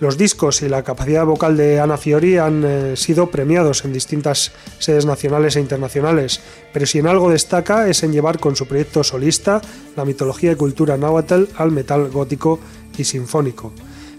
Los 0.00 0.16
discos 0.16 0.62
y 0.62 0.68
la 0.68 0.82
capacidad 0.82 1.26
vocal 1.26 1.58
de 1.58 1.78
Ana 1.78 1.98
Fiori 1.98 2.38
han 2.38 2.64
eh, 2.64 2.96
sido 2.96 3.30
premiados 3.30 3.84
en 3.84 3.92
distintas 3.92 4.52
sedes 4.78 5.04
nacionales 5.04 5.56
e 5.56 5.60
internacionales, 5.60 6.40
pero 6.72 6.86
si 6.86 6.98
en 6.98 7.06
algo 7.06 7.30
destaca 7.30 7.88
es 7.88 8.02
en 8.02 8.12
llevar 8.12 8.40
con 8.40 8.56
su 8.56 8.66
proyecto 8.66 9.04
solista 9.04 9.60
la 9.94 10.06
mitología 10.06 10.52
y 10.52 10.56
cultura 10.56 10.96
náhuatl 10.96 11.44
al 11.56 11.70
metal 11.70 12.08
gótico 12.10 12.58
y 12.96 13.04
sinfónico. 13.04 13.72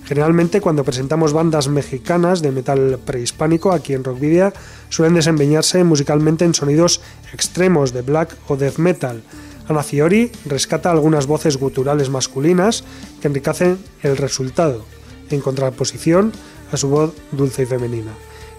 Generalmente 0.05 0.61
cuando 0.61 0.83
presentamos 0.83 1.33
bandas 1.33 1.67
mexicanas 1.67 2.41
de 2.41 2.51
metal 2.51 2.99
prehispánico 3.03 3.71
aquí 3.71 3.93
en 3.93 4.03
Rockvidia 4.03 4.53
suelen 4.89 5.15
desempeñarse 5.15 5.83
musicalmente 5.83 6.45
en 6.45 6.53
sonidos 6.53 7.01
extremos 7.33 7.91
de 7.91 8.03
black 8.03 8.37
o 8.47 8.55
death 8.55 8.77
metal. 8.77 9.23
Ana 9.67 9.81
Fiori 9.81 10.31
rescata 10.45 10.91
algunas 10.91 11.25
voces 11.25 11.57
guturales 11.57 12.11
masculinas 12.11 12.83
que 13.19 13.29
enriquecen 13.29 13.79
el 14.03 14.15
resultado, 14.17 14.85
en 15.31 15.41
contraposición 15.41 16.31
a 16.71 16.77
su 16.77 16.87
voz 16.89 17.13
dulce 17.31 17.63
y 17.63 17.65
femenina. 17.65 18.11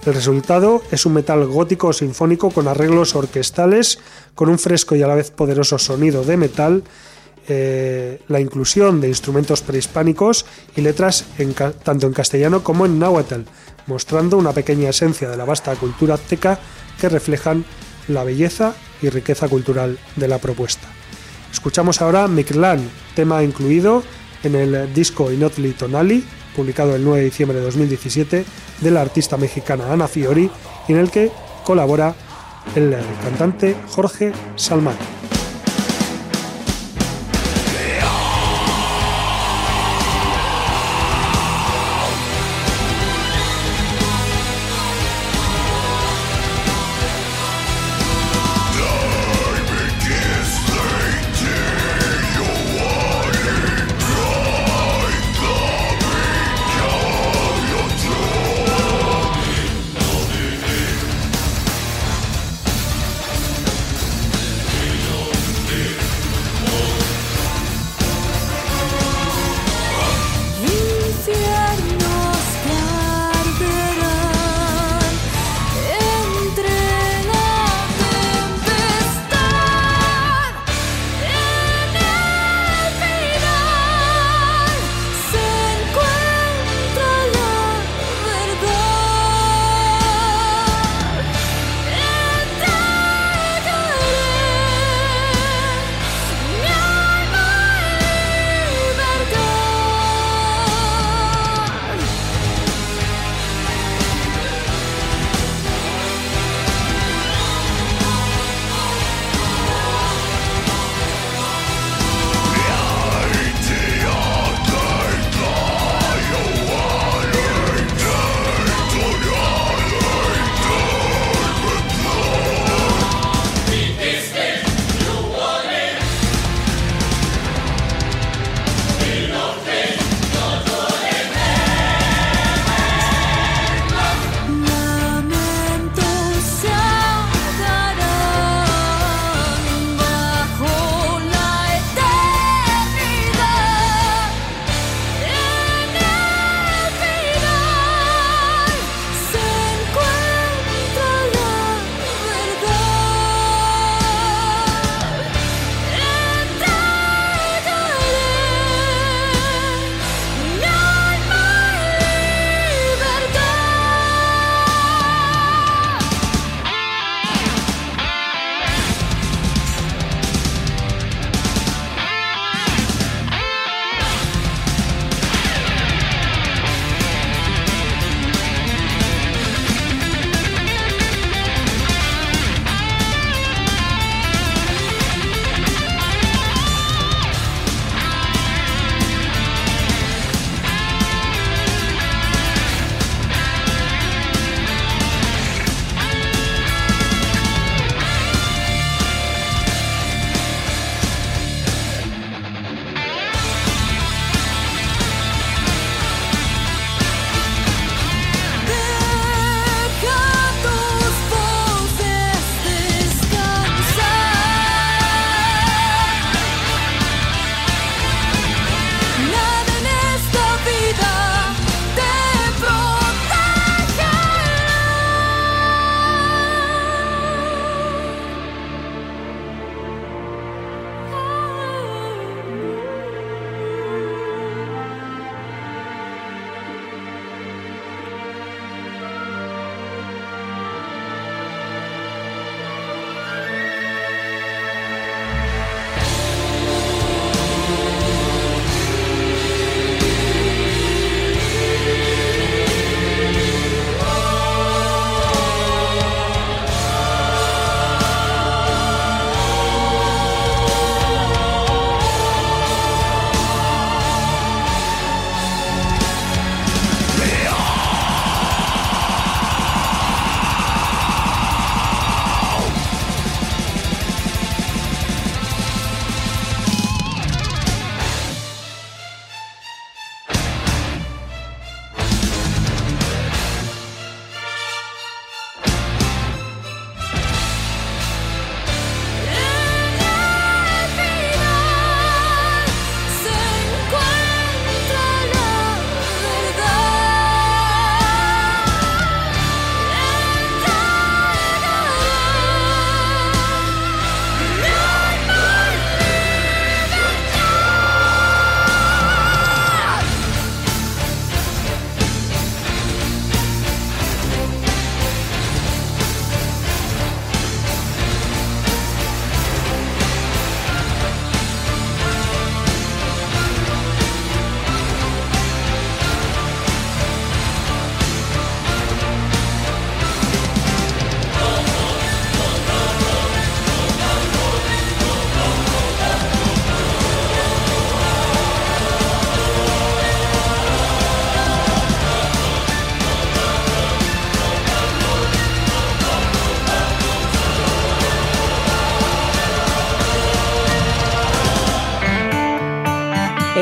El 0.05 0.15
resultado 0.15 0.83
es 0.91 1.07
un 1.07 1.15
metal 1.15 1.47
gótico 1.47 1.93
sinfónico 1.93 2.51
con 2.51 2.67
arreglos 2.67 3.15
orquestales, 3.15 4.01
con 4.35 4.49
un 4.49 4.59
fresco 4.59 4.97
y 4.97 5.03
a 5.03 5.07
la 5.07 5.15
vez 5.15 5.31
poderoso 5.31 5.79
sonido 5.79 6.25
de 6.25 6.37
metal 6.37 6.83
eh, 7.49 8.21
la 8.29 8.41
inclusión 8.41 9.01
de 9.01 9.09
instrumentos 9.09 9.63
prehispánicos 9.63 10.47
y 10.75 10.81
letras 10.81 11.27
tanto 11.85 12.07
en 12.07 12.13
castellano 12.13 12.63
como 12.63 12.87
en 12.87 12.99
náhuatl, 12.99 13.43
mostrando 13.87 14.37
una 14.37 14.53
pequeña 14.53 14.91
esencia 14.91 15.29
de 15.29 15.37
la 15.37 15.45
vasta 15.45 15.75
cultura 15.77 16.15
azteca 16.15 16.59
que 17.01 17.09
reflejan 17.09 17.65
la 18.09 18.25
belleza 18.25 18.75
y 19.03 19.11
riqueza 19.11 19.49
cultural 19.49 19.99
de 20.17 20.29
la 20.29 20.39
propuesta. 20.39 20.89
Escuchamos 21.53 22.03
ahora 22.03 22.29
Mictlán, 22.29 22.81
tema 23.15 23.43
incluido 23.43 24.03
en 24.43 24.55
el 24.55 24.93
disco 24.93 25.31
Inotli 25.33 25.73
Tonali, 25.73 26.25
publicado 26.55 26.97
el 26.97 27.05
9 27.05 27.19
de 27.19 27.25
diciembre 27.25 27.59
de 27.59 27.65
2017, 27.65 28.45
de 28.81 28.91
la 28.91 29.03
artista 29.03 29.37
mexicana 29.37 29.93
Ana 29.93 30.09
Fiori, 30.09 30.51
en 30.89 30.97
el 30.97 31.11
que 31.11 31.31
colabora 31.65 32.15
el 32.75 32.97
cantante 33.23 33.77
Jorge 33.89 34.33
Salmán. 34.57 35.16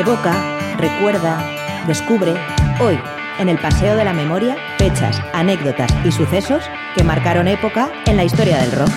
Evoca, 0.05 0.77
recuerda, 0.77 1.43
descubre, 1.87 2.35
hoy, 2.79 2.95
en 3.39 3.49
el 3.49 3.57
Paseo 3.57 3.95
de 3.95 4.05
la 4.05 4.13
Memoria, 4.13 4.55
fechas, 4.77 5.19
anécdotas 5.33 5.91
y 6.05 6.11
sucesos 6.11 6.63
que 6.95 7.03
marcaron 7.03 7.47
época 7.47 7.91
en 8.05 8.15
la 8.15 8.23
historia 8.23 8.59
del 8.59 8.71
rock. 8.71 8.91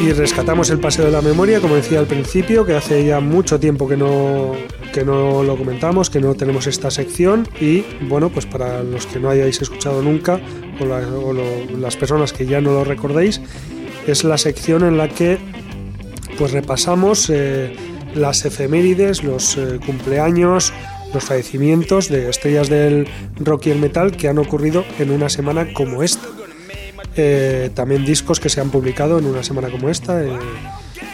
Y 0.00 0.12
rescatamos 0.12 0.70
el 0.70 0.78
Paseo 0.78 1.06
de 1.06 1.10
la 1.10 1.22
Memoria, 1.22 1.58
como 1.58 1.74
decía 1.74 1.98
al 1.98 2.06
principio, 2.06 2.64
que 2.64 2.76
hace 2.76 3.04
ya 3.04 3.18
mucho 3.18 3.58
tiempo 3.58 3.88
que 3.88 3.96
no, 3.96 4.54
que 4.92 5.04
no 5.04 5.42
lo 5.42 5.56
comentamos, 5.56 6.10
que 6.10 6.20
no 6.20 6.34
tenemos 6.34 6.66
esta 6.66 6.90
sección 6.90 7.48
y 7.60 7.84
bueno, 8.02 8.28
pues 8.28 8.46
para 8.46 8.82
los 8.82 9.06
que 9.06 9.18
no 9.18 9.30
hayáis 9.30 9.60
escuchado 9.60 10.02
nunca 10.02 10.40
o, 10.80 11.32
las 11.78 11.96
personas 11.96 12.32
que 12.32 12.46
ya 12.46 12.60
no 12.60 12.72
lo 12.72 12.84
recordéis, 12.84 13.40
es 14.06 14.24
la 14.24 14.38
sección 14.38 14.84
en 14.84 14.98
la 14.98 15.08
que 15.08 15.38
pues 16.38 16.52
repasamos 16.52 17.30
eh, 17.30 17.74
las 18.14 18.44
efemérides, 18.44 19.24
los 19.24 19.56
eh, 19.56 19.80
cumpleaños, 19.84 20.72
los 21.14 21.24
fallecimientos 21.24 22.08
de 22.08 22.28
estrellas 22.28 22.68
del 22.68 23.06
rock 23.36 23.66
y 23.66 23.70
el 23.70 23.78
metal 23.78 24.16
que 24.16 24.28
han 24.28 24.38
ocurrido 24.38 24.84
en 24.98 25.10
una 25.10 25.28
semana 25.28 25.72
como 25.72 26.02
esta. 26.02 26.26
Eh, 27.16 27.70
también 27.74 28.04
discos 28.04 28.40
que 28.40 28.48
se 28.48 28.60
han 28.60 28.70
publicado 28.70 29.18
en 29.18 29.26
una 29.26 29.42
semana 29.42 29.70
como 29.70 29.88
esta, 29.88 30.22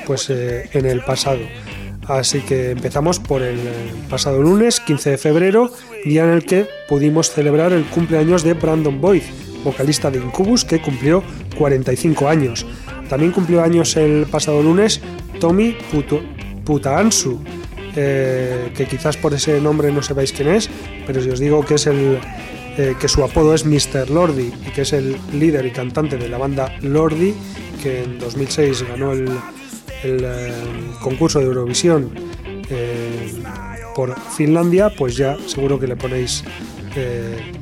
pues 0.07 0.31
en 0.31 0.87
el 0.87 1.03
pasado. 1.03 1.41
Así 2.09 2.41
que 2.41 2.71
empezamos 2.71 3.21
por 3.21 3.43
el 3.43 3.59
pasado 4.09 4.41
lunes, 4.43 4.81
15 4.81 5.11
de 5.11 5.19
febrero, 5.19 5.71
día 6.07 6.25
en 6.25 6.31
el 6.31 6.45
que 6.45 6.67
pudimos 6.89 7.31
celebrar 7.31 7.73
el 7.73 7.85
cumpleaños 7.85 8.43
de 8.43 8.55
Brandon 8.55 8.99
Boyd, 8.99 9.23
vocalista 9.63 10.11
de 10.11 10.19
Incubus, 10.19 10.65
que 10.65 10.81
cumplió 10.81 11.23
45 11.59 12.29
años. 12.29 12.67
También 13.11 13.33
cumplió 13.33 13.63
años 13.63 13.95
el 13.97 14.27
pasado 14.27 14.63
lunes 14.63 15.03
Tommy 15.39 15.77
Putaansu, 16.65 17.41
que 17.95 18.87
quizás 18.89 19.19
por 19.19 19.35
ese 19.35 19.61
nombre 19.61 19.93
no 19.93 20.03
sepáis 20.03 20.33
quién 20.33 20.49
es, 20.49 20.71
pero 21.07 21.21
si 21.21 21.29
os 21.29 21.39
digo 21.39 21.63
que 21.63 21.75
es 21.75 21.87
el 21.87 22.19
eh, 22.79 22.95
que 22.99 23.09
su 23.09 23.25
apodo 23.25 23.55
es 23.55 23.67
Mr. 23.67 24.09
Lordi 24.09 24.53
y 24.65 24.71
que 24.71 24.83
es 24.83 24.93
el 24.93 25.17
líder 25.33 25.67
y 25.67 25.73
cantante 25.73 26.17
de 26.17 26.29
la 26.29 26.39
banda 26.39 26.73
Lordi, 26.81 27.35
que 27.83 28.05
en 28.05 28.21
2006 28.21 28.85
ganó 28.89 29.13
el, 29.13 29.29
eh, 30.03 30.53
concurso 31.01 31.39
de 31.39 31.47
Eurovisión 31.47 32.11
eh, 32.71 33.33
por 33.95 34.19
Finlandia, 34.19 34.91
pues 34.97 35.17
ya 35.17 35.37
seguro 35.47 35.79
que 35.79 35.87
le 35.87 35.97
ponéis 35.97 36.45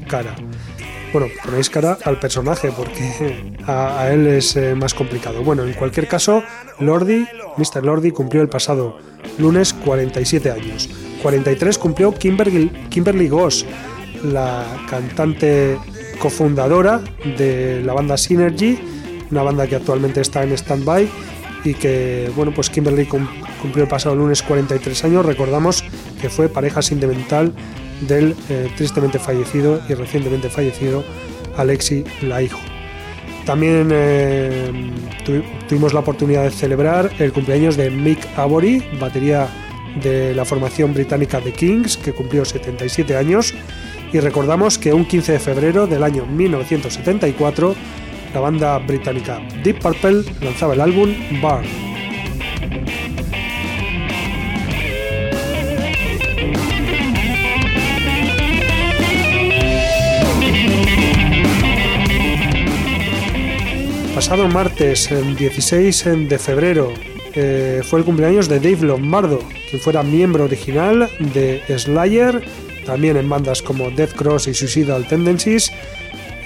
cara. 0.08 0.34
Bueno, 1.12 1.28
ponéis 1.44 1.68
cara 1.68 1.98
al 2.04 2.18
personaje 2.18 2.72
porque 2.74 3.54
a, 3.66 4.08
él 4.10 4.26
es 4.26 4.56
más 4.76 4.94
complicado. 4.94 5.42
Bueno, 5.42 5.64
en 5.64 5.74
cualquier 5.74 6.08
caso, 6.08 6.42
Lordi, 6.80 7.26
Mr. 7.56 7.84
Lordi 7.84 8.10
cumplió 8.12 8.42
el 8.42 8.48
pasado 8.48 8.98
lunes 9.38 9.74
47 9.74 10.50
años. 10.50 10.88
43 11.22 11.78
cumplió 11.78 12.12
Kimberly, 12.14 12.70
Kimberly 12.90 13.28
Goss 13.28 13.66
la 14.24 14.64
cantante 14.88 15.78
cofundadora 16.18 17.02
de 17.38 17.82
la 17.84 17.92
banda 17.92 18.16
Synergy, 18.16 18.78
una 19.30 19.42
banda 19.42 19.66
que 19.66 19.76
actualmente 19.76 20.20
está 20.20 20.42
en 20.42 20.52
stand-by 20.52 21.08
que, 21.74 22.30
bueno, 22.34 22.52
pues 22.54 22.70
Kimberly 22.70 23.06
cumplió 23.06 23.84
el 23.84 23.88
pasado 23.88 24.14
lunes 24.14 24.42
43 24.42 25.04
años. 25.04 25.26
Recordamos 25.26 25.84
que 26.20 26.28
fue 26.28 26.48
pareja 26.48 26.82
sentimental 26.82 27.52
del 28.00 28.34
eh, 28.48 28.70
tristemente 28.76 29.18
fallecido 29.18 29.80
y 29.88 29.94
recientemente 29.94 30.48
fallecido 30.48 31.04
Alexi 31.56 32.04
Laiho. 32.22 32.58
También 33.44 33.90
eh, 33.92 34.92
tuvimos 35.68 35.92
la 35.94 36.00
oportunidad 36.00 36.42
de 36.42 36.50
celebrar 36.50 37.10
el 37.18 37.32
cumpleaños 37.32 37.76
de 37.76 37.90
Mick 37.90 38.26
Abory, 38.36 38.82
batería 38.98 39.48
de 40.02 40.34
la 40.34 40.44
formación 40.44 40.92
británica 40.92 41.40
The 41.40 41.52
Kings, 41.52 41.96
que 41.96 42.12
cumplió 42.12 42.44
77 42.44 43.16
años 43.16 43.54
y 44.12 44.20
recordamos 44.20 44.78
que 44.78 44.92
un 44.92 45.04
15 45.04 45.32
de 45.32 45.38
febrero 45.38 45.86
del 45.86 46.02
año 46.02 46.26
1974 46.26 47.74
la 48.36 48.42
banda 48.42 48.76
británica 48.76 49.40
Deep 49.64 49.78
Purple 49.80 50.22
lanzaba 50.42 50.74
el 50.74 50.82
álbum 50.82 51.10
Bar. 51.40 51.64
Pasado 64.14 64.46
martes, 64.48 65.10
el 65.10 65.34
16 65.34 66.28
de 66.28 66.38
febrero, 66.38 66.92
eh, 67.32 67.80
fue 67.82 68.00
el 68.00 68.04
cumpleaños 68.04 68.50
de 68.50 68.60
Dave 68.60 68.86
Lombardo, 68.86 69.38
quien 69.70 69.80
fuera 69.80 70.02
miembro 70.02 70.44
original 70.44 71.08
de 71.32 71.62
Slayer 71.78 72.42
también 72.86 73.16
en 73.16 73.28
bandas 73.28 73.62
como 73.62 73.90
Death 73.90 74.12
Cross 74.12 74.46
y 74.46 74.54
Suicidal 74.54 75.06
Tendencies, 75.08 75.72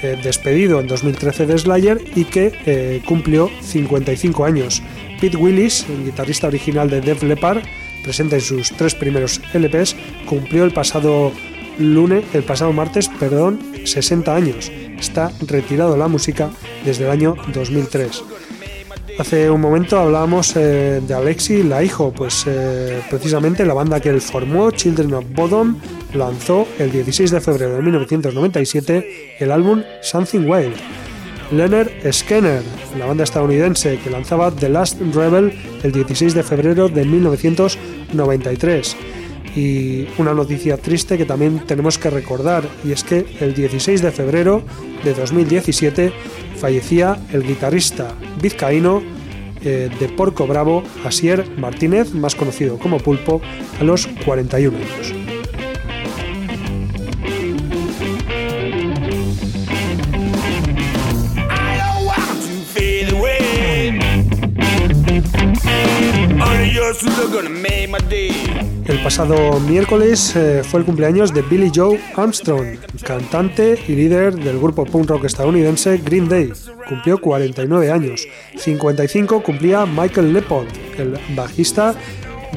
eh, 0.02 0.18
despedido 0.22 0.80
en 0.80 0.86
2013 0.86 1.46
de 1.46 1.58
Slayer 1.58 2.00
y 2.14 2.24
que 2.24 2.52
eh, 2.66 3.02
cumplió 3.06 3.50
55 3.62 4.44
años. 4.44 4.82
Pete 5.20 5.36
Willis, 5.36 5.86
el 5.88 6.04
guitarrista 6.04 6.46
original 6.46 6.88
de 6.88 7.00
Def 7.00 7.22
Leppard, 7.22 7.62
presente 8.02 8.36
en 8.36 8.40
sus 8.40 8.72
tres 8.72 8.94
primeros 8.94 9.40
LPs, 9.52 9.96
cumplió 10.26 10.64
el 10.64 10.72
pasado 10.72 11.32
lunes, 11.78 12.24
el 12.34 12.42
pasado 12.42 12.72
martes, 12.72 13.08
perdón, 13.08 13.60
60 13.84 14.34
años. 14.34 14.70
Está 14.98 15.32
retirado 15.46 15.92
de 15.92 15.98
la 15.98 16.08
música 16.08 16.50
desde 16.84 17.04
el 17.04 17.10
año 17.10 17.36
2003. 17.52 18.22
Hace 19.20 19.50
un 19.50 19.60
momento 19.60 19.98
hablábamos 19.98 20.56
eh, 20.56 21.02
de 21.06 21.12
Alexi, 21.12 21.62
la 21.62 21.84
hijo, 21.84 22.10
pues 22.10 22.46
precisamente 23.10 23.66
la 23.66 23.74
banda 23.74 24.00
que 24.00 24.08
él 24.08 24.22
formó, 24.22 24.70
Children 24.70 25.12
of 25.12 25.26
Bodom, 25.34 25.76
lanzó 26.14 26.66
el 26.78 26.90
16 26.90 27.30
de 27.30 27.42
febrero 27.42 27.76
de 27.76 27.82
1997 27.82 29.36
el 29.38 29.52
álbum 29.52 29.82
Something 30.00 30.48
Wild. 30.48 30.74
Leonard 31.52 31.90
Skinner, 32.10 32.62
la 32.98 33.04
banda 33.04 33.24
estadounidense 33.24 33.98
que 33.98 34.08
lanzaba 34.08 34.50
The 34.52 34.70
Last 34.70 34.98
Rebel 35.12 35.52
el 35.82 35.92
16 35.92 36.32
de 36.32 36.42
febrero 36.42 36.88
de 36.88 37.04
1993. 37.04 38.96
Y 39.54 40.06
una 40.16 40.32
noticia 40.32 40.78
triste 40.78 41.18
que 41.18 41.26
también 41.26 41.66
tenemos 41.66 41.98
que 41.98 42.08
recordar, 42.08 42.64
y 42.86 42.92
es 42.92 43.04
que 43.04 43.26
el 43.40 43.52
16 43.52 44.00
de 44.00 44.12
febrero 44.12 44.62
de 45.04 45.12
2017 45.12 46.10
fallecía 46.56 47.18
el 47.34 47.42
guitarrista 47.42 48.14
vizcaíno 48.40 49.02
eh, 49.62 49.90
de 49.98 50.08
Porco 50.08 50.46
Bravo, 50.46 50.82
Asier 51.04 51.44
Martínez, 51.58 52.14
más 52.14 52.34
conocido 52.34 52.78
como 52.78 52.98
Pulpo, 52.98 53.40
a 53.78 53.84
los 53.84 54.06
41 54.24 54.76
años. 54.76 55.20
El 68.84 69.02
pasado 69.02 69.60
miércoles 69.60 70.34
eh, 70.34 70.62
fue 70.64 70.80
el 70.80 70.86
cumpleaños 70.86 71.32
de 71.32 71.42
Billy 71.42 71.70
Joe 71.74 72.00
Armstrong, 72.16 72.78
cantante 73.04 73.78
y 73.86 73.94
líder 73.94 74.34
del 74.34 74.58
grupo 74.58 74.84
punk 74.84 75.08
rock 75.08 75.24
estadounidense 75.24 75.98
Green 75.98 76.28
Day. 76.28 76.52
Cumplió 76.88 77.20
49 77.20 77.90
años. 77.90 78.26
55 78.56 79.42
cumplía 79.42 79.86
Michael 79.86 80.32
Leopold, 80.32 80.68
el 80.98 81.18
bajista 81.36 81.94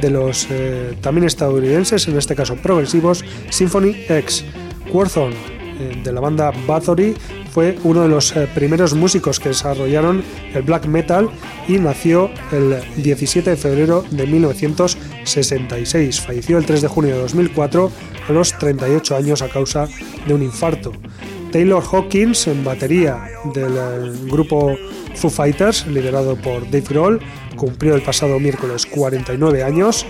de 0.02 0.10
los 0.10 0.48
eh, 0.50 0.98
también 1.02 1.26
estadounidenses, 1.26 2.08
en 2.08 2.18
este 2.18 2.36
caso 2.36 2.56
progresivos, 2.56 3.24
Symphony 3.50 3.96
X. 4.10 4.46
Warzone, 4.92 5.36
de 6.04 6.12
la 6.12 6.20
banda 6.20 6.52
Bathory, 6.68 7.16
fue 7.52 7.78
uno 7.84 8.02
de 8.02 8.10
los 8.10 8.36
eh, 8.36 8.48
primeros 8.54 8.94
músicos 8.96 9.40
que 9.40 9.50
desarrollaron 9.50 10.24
el 10.54 10.64
black 10.64 10.88
metal 10.88 11.30
y 11.68 11.78
nació 11.78 12.32
el 12.52 12.82
17 12.98 13.52
de 13.52 13.56
febrero 13.56 14.04
de 14.10 14.26
1966. 14.26 16.22
Falleció 16.22 16.58
el 16.58 16.66
3 16.66 16.82
de 16.82 16.88
junio 16.88 17.16
de 17.16 17.22
2004 17.22 17.92
a 18.28 18.32
los 18.32 18.58
38 18.58 19.16
años 19.16 19.42
a 19.44 19.50
causa 19.50 19.88
de 20.28 20.34
un 20.34 20.42
infarto. 20.42 20.92
Taylor 21.52 21.84
Hawkins, 21.84 22.48
en 22.48 22.64
batería 22.64 23.30
del 23.54 23.78
eh, 23.78 24.12
grupo 24.26 24.76
Foo 25.14 25.30
Fighters, 25.30 25.86
liderado 25.86 26.36
por 26.36 26.64
Dave 26.66 26.86
Grohl, 26.90 27.20
cumplió 27.56 27.94
el 27.94 28.02
pasado 28.02 28.40
miércoles 28.40 28.88
49 28.88 29.64
años. 29.64 30.08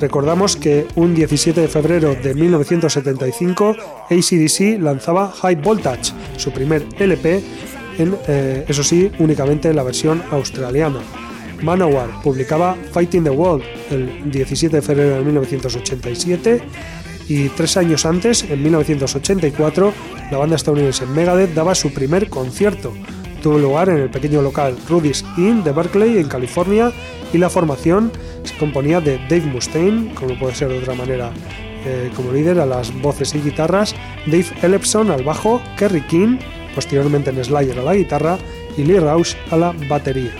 Recordamos 0.00 0.56
que 0.56 0.86
un 0.94 1.14
17 1.14 1.60
de 1.60 1.68
febrero 1.68 2.14
de 2.14 2.34
1975 2.34 3.76
ACDC 4.08 4.80
lanzaba 4.80 5.30
High 5.30 5.56
Voltage, 5.56 6.12
su 6.36 6.52
primer 6.52 6.86
LP, 6.98 7.42
en, 7.98 8.16
eh, 8.28 8.64
eso 8.68 8.84
sí, 8.84 9.10
únicamente 9.18 9.68
en 9.68 9.76
la 9.76 9.82
versión 9.82 10.22
australiana. 10.30 11.00
Manowar 11.62 12.22
publicaba 12.22 12.76
Fighting 12.92 13.24
the 13.24 13.30
World 13.30 13.64
el 13.90 14.30
17 14.30 14.76
de 14.76 14.82
febrero 14.82 15.16
de 15.16 15.24
1987 15.24 16.62
Y 17.28 17.48
tres 17.50 17.76
años 17.76 18.06
antes, 18.06 18.42
en 18.44 18.62
1984, 18.62 19.92
la 20.30 20.38
banda 20.38 20.56
estadounidense 20.56 21.04
Megadeth 21.04 21.52
daba 21.52 21.74
su 21.74 21.92
primer 21.92 22.30
concierto. 22.30 22.94
Tuvo 23.42 23.58
lugar 23.58 23.88
en 23.88 23.98
el 23.98 24.10
pequeño 24.10 24.42
local 24.42 24.76
Rudy's 24.88 25.24
Inn 25.36 25.62
de 25.62 25.72
Berkeley, 25.72 26.18
en 26.18 26.28
California, 26.28 26.92
y 27.32 27.38
la 27.38 27.50
formación 27.50 28.10
se 28.42 28.56
componía 28.56 29.00
de 29.00 29.18
Dave 29.28 29.46
Mustaine, 29.46 30.14
como 30.14 30.38
puede 30.38 30.54
ser 30.54 30.68
de 30.68 30.78
otra 30.78 30.94
manera, 30.94 31.30
eh, 31.84 32.10
como 32.16 32.32
líder 32.32 32.58
a 32.60 32.66
las 32.66 32.92
voces 33.00 33.34
y 33.34 33.40
guitarras, 33.40 33.94
Dave 34.26 34.46
Ellefson 34.62 35.10
al 35.10 35.22
bajo, 35.22 35.60
Kerry 35.76 36.02
King, 36.02 36.38
posteriormente 36.74 37.30
en 37.30 37.44
Slayer 37.44 37.78
a 37.78 37.82
la 37.82 37.94
guitarra, 37.94 38.38
y 38.76 38.84
Lee 38.84 38.98
Rausch 38.98 39.36
a 39.50 39.56
la 39.56 39.74
batería. 39.88 40.32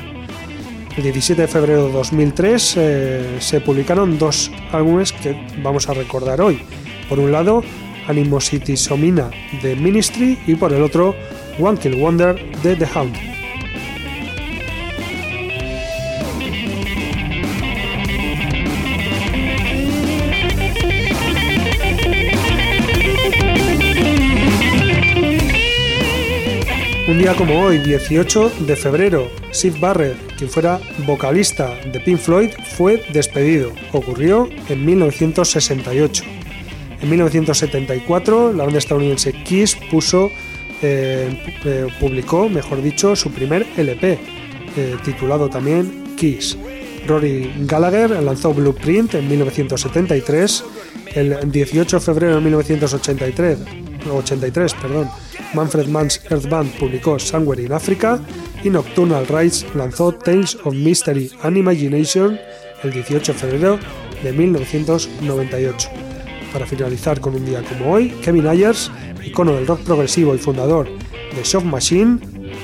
El 0.97 1.05
17 1.05 1.43
de 1.43 1.49
febrero 1.49 1.87
de 1.87 1.93
2003 1.93 2.75
eh, 2.77 3.37
se 3.39 3.61
publicaron 3.61 4.19
dos 4.19 4.51
álbumes 4.73 5.13
que 5.13 5.37
vamos 5.63 5.89
a 5.89 5.95
recordar 5.95 6.41
hoy. 6.41 6.61
Por 7.09 7.21
un 7.21 7.31
lado, 7.31 7.63
Animosity 8.09 8.77
Somina 8.77 9.31
de 9.63 9.77
Ministry 9.77 10.39
y 10.47 10.57
por 10.57 10.73
el 10.73 10.83
otro, 10.83 11.15
One 11.59 11.79
Kill 11.79 12.01
Wonder 12.01 12.35
de 12.63 12.77
The 12.77 12.87
Hound. 12.95 13.29
Un 27.09 27.17
día 27.17 27.35
como 27.35 27.65
hoy, 27.65 27.79
18 27.79 28.53
de 28.61 28.77
febrero, 28.77 29.31
Sid 29.51 29.81
Barrett, 29.81 30.17
quien 30.37 30.51
fuera 30.51 30.79
vocalista 31.07 31.75
de 31.91 31.99
Pink 32.01 32.19
Floyd, 32.19 32.51
fue 32.77 33.03
despedido. 33.13 33.73
Ocurrió 33.93 34.47
en 34.69 34.85
1968. 34.85 36.23
En 37.01 37.09
1974, 37.09 38.53
la 38.53 38.65
banda 38.65 38.79
estadounidense 38.79 39.33
Kiss 39.33 39.75
puso, 39.91 40.31
eh, 40.83 41.29
eh, 41.65 41.87
publicó, 41.99 42.49
mejor 42.49 42.83
dicho, 42.83 43.17
su 43.17 43.31
primer 43.31 43.67
LP, 43.77 44.19
eh, 44.77 44.97
titulado 45.05 45.49
también 45.49 46.15
Kiss. 46.17 46.57
Rory 47.07 47.53
Gallagher 47.61 48.11
lanzó 48.23 48.53
Blueprint 48.53 49.15
en 49.15 49.29
1973. 49.29 50.65
El 51.15 51.51
18 51.51 51.97
de 51.97 52.05
febrero 52.05 52.35
de 52.37 52.41
1983, 52.43 53.59
83, 54.13 54.75
perdón, 54.75 55.09
Manfred 55.55 55.89
Mann's 55.89 56.21
Earth 56.31 56.49
Band 56.49 56.71
publicó 56.79 57.19
Somewhere 57.19 57.63
in 57.63 57.73
Africa 57.73 58.21
y 58.63 58.71
Nocturnal 58.71 59.27
Rides 59.27 59.67
lanzó 59.75 60.13
Tales 60.13 60.57
of 60.65 60.75
Mystery 60.75 61.31
and 61.43 61.57
Imagination 61.57 62.39
el 62.83 62.93
18 62.93 63.33
de 63.33 63.39
febrero 63.39 63.79
de 64.23 64.33
1998. 64.33 65.89
Para 66.53 66.67
finalizar 66.67 67.21
con 67.21 67.35
un 67.35 67.45
día 67.45 67.63
como 67.63 67.93
hoy, 67.93 68.11
Kevin 68.23 68.47
Ayers, 68.47 68.91
icono 69.29 69.53
del 69.53 69.67
rock 69.67 69.81
progresivo 69.83 70.35
y 70.35 70.39
fundador 70.39 70.89
de 71.35 71.45
Soft 71.45 71.65
Machine, 71.65 72.19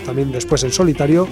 también 0.05 0.33
después 0.33 0.63
en 0.65 0.73
solitario, 0.73 1.29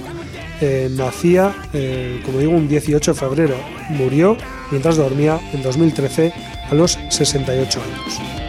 eh, 0.60 0.88
nacía, 0.90 1.54
eh, 1.72 2.20
como 2.24 2.38
digo, 2.38 2.52
un 2.52 2.68
18 2.68 3.14
de 3.14 3.18
febrero. 3.18 3.56
Murió 3.90 4.36
mientras 4.70 4.96
dormía 4.96 5.40
en 5.52 5.62
2013 5.62 6.32
a 6.70 6.74
los 6.74 6.98
68 7.10 7.80
años. 7.80 8.41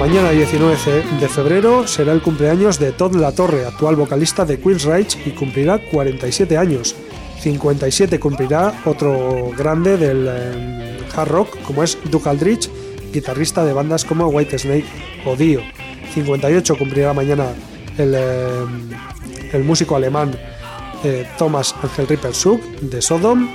Mañana 0.00 0.30
19 0.30 1.04
de 1.20 1.28
febrero 1.28 1.86
será 1.86 2.14
el 2.14 2.22
cumpleaños 2.22 2.78
de 2.78 2.90
Todd 2.90 3.16
La 3.16 3.32
Torre, 3.32 3.66
actual 3.66 3.96
vocalista 3.96 4.46
de 4.46 4.58
Queensryche 4.58 5.20
y 5.26 5.32
cumplirá 5.32 5.78
47 5.78 6.56
años. 6.56 6.96
57 7.38 8.18
cumplirá 8.18 8.80
otro 8.86 9.50
grande 9.54 9.98
del 9.98 10.26
eh, 10.26 10.98
hard 11.14 11.28
rock 11.28 11.60
como 11.60 11.82
es 11.82 11.98
Duke 12.10 12.30
Aldrich, 12.30 12.70
guitarrista 13.12 13.62
de 13.62 13.74
bandas 13.74 14.06
como 14.06 14.28
White 14.28 14.58
Snake 14.58 14.86
o 15.26 15.36
Dio. 15.36 15.60
58 16.14 16.78
cumplirá 16.78 17.12
mañana 17.12 17.48
el, 17.98 18.14
eh, 18.16 18.64
el 19.52 19.64
músico 19.64 19.96
alemán 19.96 20.34
eh, 21.04 21.28
Thomas 21.36 21.74
Angel 21.82 22.08
Ripper 22.08 22.34
Sug 22.34 22.62
de 22.80 23.02
Sodom 23.02 23.46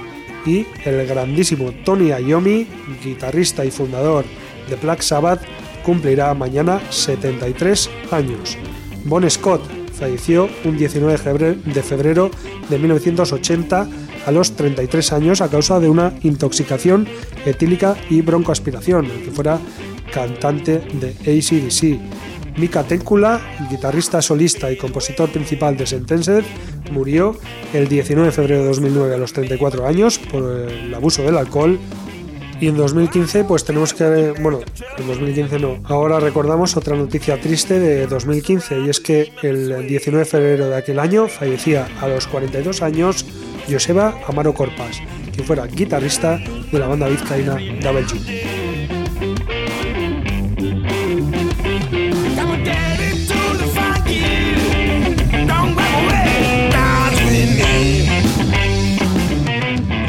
y 0.45 0.67
el 0.83 1.07
grandísimo 1.07 1.71
Tony 1.83 2.09
Iommi, 2.09 2.67
guitarrista 3.03 3.65
y 3.65 3.71
fundador 3.71 4.25
de 4.69 4.75
Black 4.75 5.01
Sabbath, 5.01 5.41
cumplirá 5.85 6.33
mañana 6.33 6.81
73 6.89 7.89
años. 8.11 8.57
Bon 9.05 9.29
Scott 9.29 9.61
falleció 9.93 10.49
un 10.65 10.77
19 10.77 11.57
de 11.63 11.83
febrero 11.83 12.31
de 12.69 12.79
1980 12.79 13.87
a 14.25 14.31
los 14.31 14.55
33 14.55 15.13
años 15.13 15.41
a 15.41 15.49
causa 15.49 15.79
de 15.79 15.87
una 15.87 16.13
intoxicación 16.23 17.07
etílica 17.45 17.95
y 18.09 18.21
broncoaspiración, 18.21 19.05
el 19.05 19.31
fuera 19.31 19.59
cantante 20.11 20.81
de 20.93 21.11
ACDC. 21.21 22.57
Mika 22.57 22.83
Tenkula, 22.83 23.41
guitarrista 23.69 24.21
solista 24.21 24.71
y 24.71 24.77
compositor 24.77 25.29
principal 25.29 25.77
de 25.77 25.85
Sentenced, 25.85 26.43
murió 26.91 27.37
el 27.73 27.87
19 27.87 28.27
de 28.27 28.31
febrero 28.31 28.61
de 28.61 28.67
2009 28.69 29.15
a 29.15 29.17
los 29.17 29.33
34 29.33 29.85
años 29.85 30.17
por 30.19 30.43
el 30.69 30.93
abuso 30.93 31.21
del 31.23 31.37
alcohol 31.37 31.77
y 32.59 32.67
en 32.67 32.77
2015, 32.77 33.43
pues 33.43 33.65
tenemos 33.65 33.93
que, 33.93 34.33
bueno, 34.39 34.59
en 34.97 35.07
2015 35.07 35.59
no, 35.59 35.79
ahora 35.83 36.19
recordamos 36.19 36.77
otra 36.77 36.95
noticia 36.95 37.39
triste 37.39 37.79
de 37.79 38.07
2015 38.07 38.81
y 38.81 38.89
es 38.89 38.99
que 38.99 39.31
el 39.43 39.87
19 39.87 40.23
de 40.23 40.29
febrero 40.29 40.69
de 40.69 40.77
aquel 40.77 40.99
año 40.99 41.27
fallecía 41.27 41.87
a 42.01 42.07
los 42.07 42.27
42 42.27 42.81
años 42.81 43.25
Joseba 43.69 44.19
Amaro 44.27 44.53
Corpas, 44.53 45.01
quien 45.33 45.45
fuera 45.45 45.65
guitarrista 45.67 46.39
de 46.71 46.79
la 46.79 46.87
banda 46.87 47.07
vizcaína 47.07 47.57
Double 47.81 48.05
G. 48.05 48.65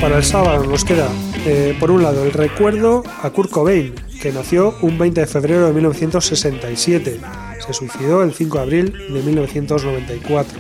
Para 0.01 0.19
el 0.19 0.25
sábado 0.25 0.65
nos 0.65 0.85
queda 0.85 1.09
eh, 1.49 1.77
por 1.79 1.93
un 1.93 2.03
lado, 2.03 2.25
el 2.25 2.33
recuerdo 2.33 3.05
a 3.23 3.31
Kurt 3.31 3.51
Cobain, 3.51 3.95
que 4.21 4.33
nació 4.33 4.75
un 4.83 4.99
20 4.99 5.21
de 5.21 5.27
febrero 5.29 5.69
de 5.69 5.73
1967. 5.75 7.21
Se 7.65 7.73
suicidó 7.73 8.25
el 8.25 8.33
5 8.33 8.57
de 8.57 8.63
abril 8.63 8.93
de 9.13 9.23
1994. 9.23 10.59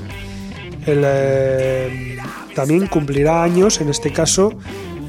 Eh, 0.86 2.16
también 2.54 2.86
cumplirá 2.86 3.42
años, 3.42 3.80
en 3.80 3.88
este 3.88 4.12
caso, 4.12 4.52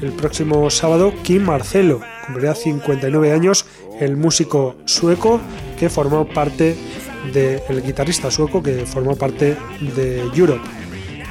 el 0.02 0.10
próximo 0.10 0.68
sábado, 0.68 1.12
Kim 1.22 1.44
Marcelo. 1.44 2.00
Cumplirá 2.26 2.56
59 2.56 3.32
años 3.32 3.64
el 4.00 4.16
músico 4.16 4.74
sueco 4.84 5.40
que 5.78 5.88
formó 5.88 6.26
parte 6.28 6.76
del 7.32 7.82
guitarrista 7.82 8.32
sueco 8.32 8.64
que 8.64 8.84
formó 8.84 9.14
parte 9.14 9.56
de 9.94 10.22
Europe. 10.34 10.62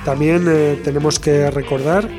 También 0.06 0.46
eh, 0.48 0.80
tenemos 0.86 1.20
que 1.20 1.52
recordar 1.52 2.10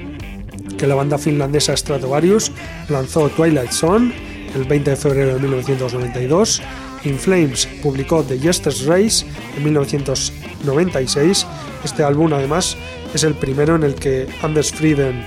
que 0.78 0.86
la 0.86 0.94
banda 0.94 1.18
finlandesa 1.18 1.76
Stratovarius 1.76 2.52
lanzó 2.88 3.28
Twilight 3.28 3.72
Zone 3.72 4.14
el 4.54 4.64
20 4.64 4.90
de 4.90 4.96
febrero 4.96 5.34
de 5.34 5.40
1992. 5.40 6.62
In 7.04 7.18
Flames 7.18 7.68
publicó 7.82 8.22
The 8.22 8.38
Yester's 8.38 8.86
Race 8.86 9.26
en 9.56 9.64
1996. 9.64 11.46
Este 11.84 12.02
álbum 12.02 12.32
además 12.32 12.76
es 13.14 13.24
el 13.24 13.34
primero 13.34 13.76
en 13.76 13.82
el 13.82 13.94
que 13.94 14.26
Anders 14.42 14.72
Frieden 14.72 15.24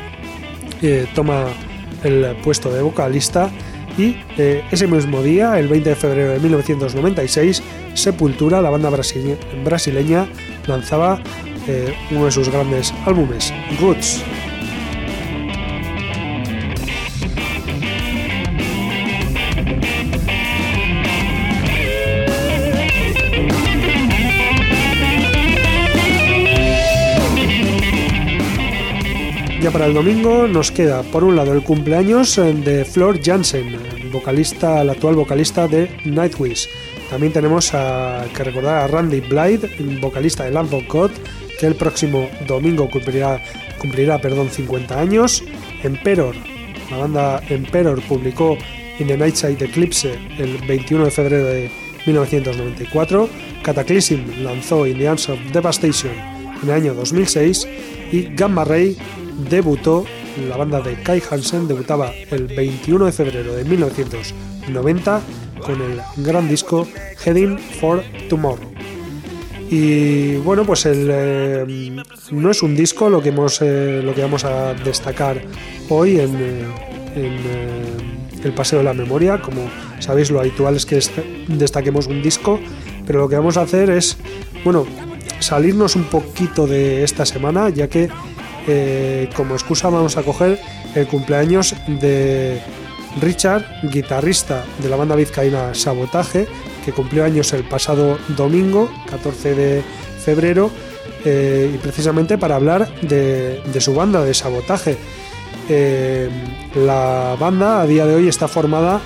eh, 0.81 1.07
toma 1.13 1.45
el 2.03 2.35
puesto 2.43 2.71
de 2.71 2.81
vocalista 2.81 3.51
y 3.97 4.17
eh, 4.37 4.63
ese 4.71 4.87
mismo 4.87 5.21
día, 5.21 5.59
el 5.59 5.67
20 5.67 5.89
de 5.89 5.95
febrero 5.95 6.31
de 6.31 6.39
1996, 6.39 7.61
Sepultura, 7.93 8.61
la 8.61 8.69
banda 8.69 8.89
brasileña, 8.89 10.27
lanzaba 10.65 11.21
eh, 11.67 11.93
uno 12.11 12.25
de 12.25 12.31
sus 12.31 12.49
grandes 12.49 12.93
álbumes, 13.05 13.53
Roots. 13.79 14.23
Para 29.71 29.85
el 29.85 29.93
domingo 29.93 30.47
nos 30.47 30.71
queda, 30.71 31.01
por 31.03 31.23
un 31.23 31.35
lado, 31.35 31.53
el 31.53 31.63
cumpleaños 31.63 32.37
eh, 32.37 32.53
de 32.53 32.83
Flor 32.83 33.19
Jansen, 33.23 33.77
vocalista, 34.11 34.83
la 34.83 34.93
actual 34.93 35.15
vocalista 35.15 35.67
de 35.67 35.89
Nightwish. 36.03 36.67
También 37.09 37.31
tenemos 37.31 37.73
a, 37.73 38.25
que 38.35 38.43
recordar 38.43 38.83
a 38.83 38.87
Randy 38.87 39.21
Blythe, 39.21 39.99
vocalista 40.01 40.43
de 40.43 40.51
Lamb 40.51 40.73
of 40.73 40.83
God, 40.87 41.11
que 41.59 41.67
el 41.67 41.75
próximo 41.75 42.29
domingo 42.47 42.89
cumplirá, 42.89 43.41
cumplirá 43.77 44.19
perdón, 44.19 44.49
50 44.49 44.99
años. 44.99 45.43
Emperor, 45.83 46.35
la 46.89 46.97
banda 46.97 47.41
Emperor 47.49 48.01
publicó 48.01 48.57
In 48.99 49.07
the 49.07 49.17
Nightside 49.17 49.65
Eclipse 49.65 50.17
el 50.37 50.57
21 50.67 51.05
de 51.05 51.11
febrero 51.11 51.45
de 51.45 51.71
1994, 52.05 53.29
Cataclysm 53.63 54.43
lanzó 54.43 54.85
In 54.85 54.97
the 54.97 55.07
Arms 55.07 55.29
of 55.29 55.39
Devastation 55.53 56.11
en 56.63 56.69
el 56.69 56.75
año 56.75 56.93
2006 56.93 57.67
y 58.11 58.23
Gamma 58.35 58.65
Ray 58.65 58.97
debutó, 59.49 60.05
la 60.47 60.57
banda 60.57 60.81
de 60.81 61.01
Kai 61.01 61.21
Hansen 61.29 61.67
debutaba 61.67 62.11
el 62.31 62.47
21 62.47 63.05
de 63.05 63.11
febrero 63.11 63.53
de 63.53 63.63
1990 63.65 65.21
con 65.61 65.81
el 65.81 66.01
gran 66.17 66.47
disco 66.47 66.87
Heading 67.23 67.57
for 67.57 68.03
Tomorrow. 68.29 68.71
Y 69.69 70.35
bueno, 70.37 70.65
pues 70.65 70.85
eh, 70.85 71.65
no 72.31 72.51
es 72.51 72.61
un 72.61 72.75
disco 72.75 73.09
lo 73.09 73.21
que, 73.21 73.29
eh, 73.29 74.01
lo 74.03 74.13
que 74.13 74.21
vamos 74.21 74.43
a 74.43 74.73
destacar 74.73 75.41
hoy 75.87 76.19
en, 76.19 76.35
eh, 77.15 77.97
el 78.43 78.53
Paseo 78.53 78.79
de 78.79 78.85
la 78.85 78.93
Memoria. 78.93 79.41
Como 79.41 79.69
sabéis, 79.99 80.29
lo 80.29 80.41
habitual 80.41 80.75
es 80.75 80.85
que 80.85 80.99
destaquemos 81.47 82.07
un 82.07 82.21
disco, 82.21 82.59
pero 83.07 83.19
lo 83.19 83.29
que 83.29 83.37
vamos 83.37 83.55
a 83.55 83.61
hacer 83.61 83.89
es, 83.91 84.17
bueno, 84.65 84.85
salirnos 85.39 85.95
un 85.95 86.03
poquito 86.03 86.67
de 86.67 87.05
esta 87.05 87.25
semana, 87.25 87.69
ya 87.69 87.87
que 87.87 88.09
como 89.35 89.55
excusa 89.55 89.89
vamos 89.89 90.17
a 90.17 90.23
coger 90.23 90.59
el 90.95 91.07
cumpleaños 91.07 91.75
de 91.87 92.61
Richard, 93.19 93.65
guitarrista 93.83 94.63
de 94.81 94.89
la 94.89 94.95
banda 94.95 95.15
vizcaína 95.15 95.73
Sabotaje, 95.73 96.47
que 96.85 96.91
cumplió 96.93 97.25
años 97.25 97.51
el 97.53 97.63
pasado 97.63 98.17
domingo, 98.29 98.89
14 99.09 99.55
de 99.55 99.83
febrero, 100.23 100.71
eh, 101.25 101.71
y 101.73 101.77
precisamente 101.77 102.37
para 102.37 102.55
hablar 102.55 102.91
de, 103.01 103.61
su 103.79 103.93
banda 103.93 104.23
de 104.23 104.33
sabotaje. 104.33 104.97
Eh, 105.69 106.29
la 106.75 107.35
banda 107.39 107.81
a 107.81 107.85
día 107.85 108.05
de 108.05 108.15
hoy 108.15 108.27
está 108.27 108.47
formada 108.47 108.99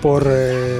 por 0.00 0.26
eh, 0.28 0.78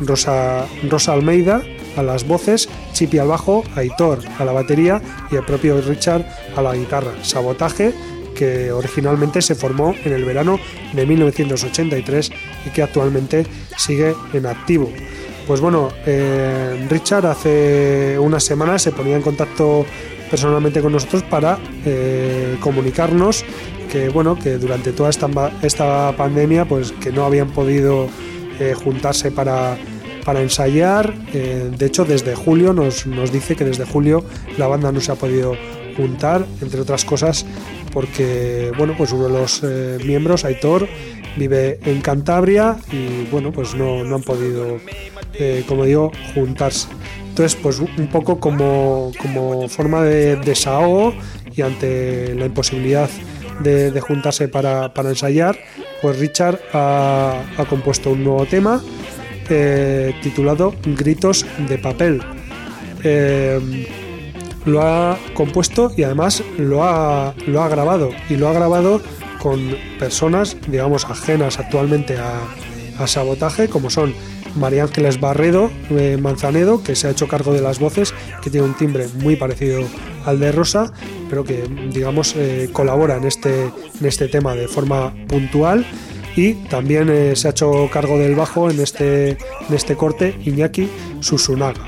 Rosa, 0.00 0.66
Rosa 0.88 1.12
Almeida 1.12 1.62
a 1.96 2.02
las 2.02 2.26
voces, 2.26 2.68
Chipi 2.94 3.18
al 3.18 3.28
bajo, 3.28 3.62
Aitor 3.76 4.20
a 4.38 4.44
la 4.44 4.52
batería 4.52 5.02
y 5.30 5.36
el 5.36 5.44
propio 5.44 5.80
Richard 5.82 6.24
a 6.56 6.62
la 6.62 6.74
guitarra. 6.74 7.12
Sabotaje 7.22 7.92
que 8.34 8.72
originalmente 8.72 9.42
se 9.42 9.54
formó 9.54 9.94
en 10.04 10.12
el 10.12 10.24
verano 10.24 10.58
de 10.92 11.06
1983 11.06 12.30
y 12.66 12.70
que 12.70 12.82
actualmente 12.82 13.46
sigue 13.76 14.14
en 14.32 14.46
activo. 14.46 14.90
Pues 15.46 15.60
bueno, 15.60 15.90
eh, 16.06 16.86
Richard 16.88 17.26
hace 17.26 18.18
unas 18.18 18.44
semanas 18.44 18.82
se 18.82 18.92
ponía 18.92 19.16
en 19.16 19.22
contacto 19.22 19.84
personalmente 20.30 20.80
con 20.80 20.92
nosotros 20.92 21.22
para 21.24 21.58
eh, 21.84 22.56
comunicarnos 22.60 23.44
que 23.92 24.08
bueno 24.08 24.36
que 24.38 24.56
durante 24.56 24.92
toda 24.92 25.10
esta, 25.10 25.28
esta 25.62 26.12
pandemia 26.16 26.64
pues 26.64 26.92
que 26.92 27.12
no 27.12 27.24
habían 27.24 27.50
podido 27.50 28.08
eh, 28.58 28.74
juntarse 28.74 29.30
para, 29.30 29.76
para 30.24 30.40
ensayar. 30.42 31.14
de 31.32 31.86
hecho, 31.86 32.04
desde 32.04 32.34
julio 32.34 32.72
nos, 32.72 33.06
nos 33.06 33.32
dice 33.32 33.56
que 33.56 33.64
desde 33.64 33.84
julio 33.84 34.24
la 34.58 34.66
banda 34.66 34.92
no 34.92 35.00
se 35.00 35.12
ha 35.12 35.16
podido 35.16 35.56
juntar, 35.96 36.44
entre 36.60 36.80
otras 36.80 37.04
cosas, 37.04 37.46
porque 37.92 38.72
bueno, 38.76 38.94
pues 38.96 39.12
uno 39.12 39.28
de 39.28 39.32
los 39.32 39.62
miembros, 40.04 40.44
Aitor, 40.44 40.88
vive 41.36 41.78
en 41.84 42.00
Cantabria 42.00 42.76
y 42.90 43.24
bueno, 43.30 43.52
pues 43.52 43.74
no, 43.74 44.04
no 44.04 44.16
han 44.16 44.22
podido 44.22 44.78
eh, 45.38 45.64
como 45.66 45.84
digo, 45.84 46.12
juntarse. 46.34 46.88
Entonces, 47.28 47.58
pues 47.60 47.80
un 47.80 48.06
poco 48.06 48.38
como, 48.38 49.10
como 49.20 49.68
forma 49.68 50.02
de 50.02 50.36
desahogo 50.36 51.12
y 51.54 51.62
ante 51.62 52.34
la 52.34 52.46
imposibilidad 52.46 53.10
de, 53.60 54.00
juntarse 54.00 54.48
para, 54.48 54.92
ensayar, 54.96 55.58
pues 56.00 56.18
Richard 56.18 56.60
ha, 56.72 57.42
compuesto 57.68 58.10
un 58.10 58.22
nuevo 58.22 58.46
tema 58.46 58.82
eh, 59.48 60.14
titulado 60.22 60.74
Gritos 60.84 61.46
de 61.68 61.78
papel. 61.78 62.22
Eh, 63.02 63.86
lo 64.64 64.82
ha 64.82 65.18
compuesto 65.34 65.92
y 65.96 66.04
además 66.04 66.42
lo 66.58 66.84
ha, 66.84 67.34
lo 67.46 67.62
ha 67.62 67.68
grabado 67.68 68.10
y 68.30 68.36
lo 68.36 68.48
ha 68.48 68.52
grabado 68.52 69.00
con 69.40 69.76
personas, 69.98 70.56
digamos, 70.68 71.04
ajenas 71.04 71.58
actualmente 71.58 72.16
a, 72.16 72.40
a 72.98 73.06
sabotaje, 73.06 73.68
como 73.68 73.90
son 73.90 74.14
María 74.56 74.84
Ángeles 74.84 75.20
Barredo 75.20 75.70
eh, 75.90 76.16
Manzanedo, 76.20 76.82
que 76.82 76.94
se 76.94 77.08
ha 77.08 77.10
hecho 77.10 77.28
cargo 77.28 77.52
de 77.52 77.60
las 77.60 77.78
voces, 77.78 78.14
que 78.42 78.50
tiene 78.50 78.66
un 78.66 78.74
timbre 78.74 79.08
muy 79.20 79.36
parecido 79.36 79.82
al 80.24 80.40
de 80.40 80.52
Rosa, 80.52 80.92
pero 81.28 81.44
que, 81.44 81.64
digamos, 81.92 82.34
eh, 82.36 82.70
colabora 82.72 83.16
en 83.16 83.24
este, 83.24 83.64
en 83.64 84.06
este 84.06 84.28
tema 84.28 84.54
de 84.54 84.68
forma 84.68 85.12
puntual. 85.26 85.84
Y 86.36 86.54
también 86.54 87.08
eh, 87.10 87.36
se 87.36 87.48
ha 87.48 87.50
hecho 87.50 87.88
cargo 87.92 88.18
del 88.18 88.34
bajo 88.34 88.70
en 88.70 88.80
este, 88.80 89.30
en 89.30 89.74
este 89.74 89.96
corte 89.96 90.36
Iñaki 90.44 90.88
Susunaga. 91.20 91.84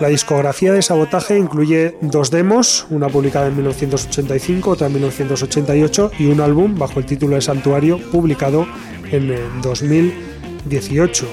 La 0.00 0.08
discografía 0.08 0.72
de 0.72 0.82
Sabotaje 0.82 1.38
incluye 1.38 1.96
dos 2.00 2.30
demos, 2.30 2.86
una 2.90 3.08
publicada 3.08 3.46
en 3.46 3.56
1985, 3.56 4.70
otra 4.70 4.88
en 4.88 4.94
1988 4.94 6.10
y 6.18 6.26
un 6.26 6.40
álbum 6.40 6.76
bajo 6.76 6.98
el 6.98 7.06
título 7.06 7.36
de 7.36 7.40
Santuario 7.40 7.98
publicado 8.10 8.66
en 9.12 9.32
2000 9.62 10.34
18. 10.64 11.26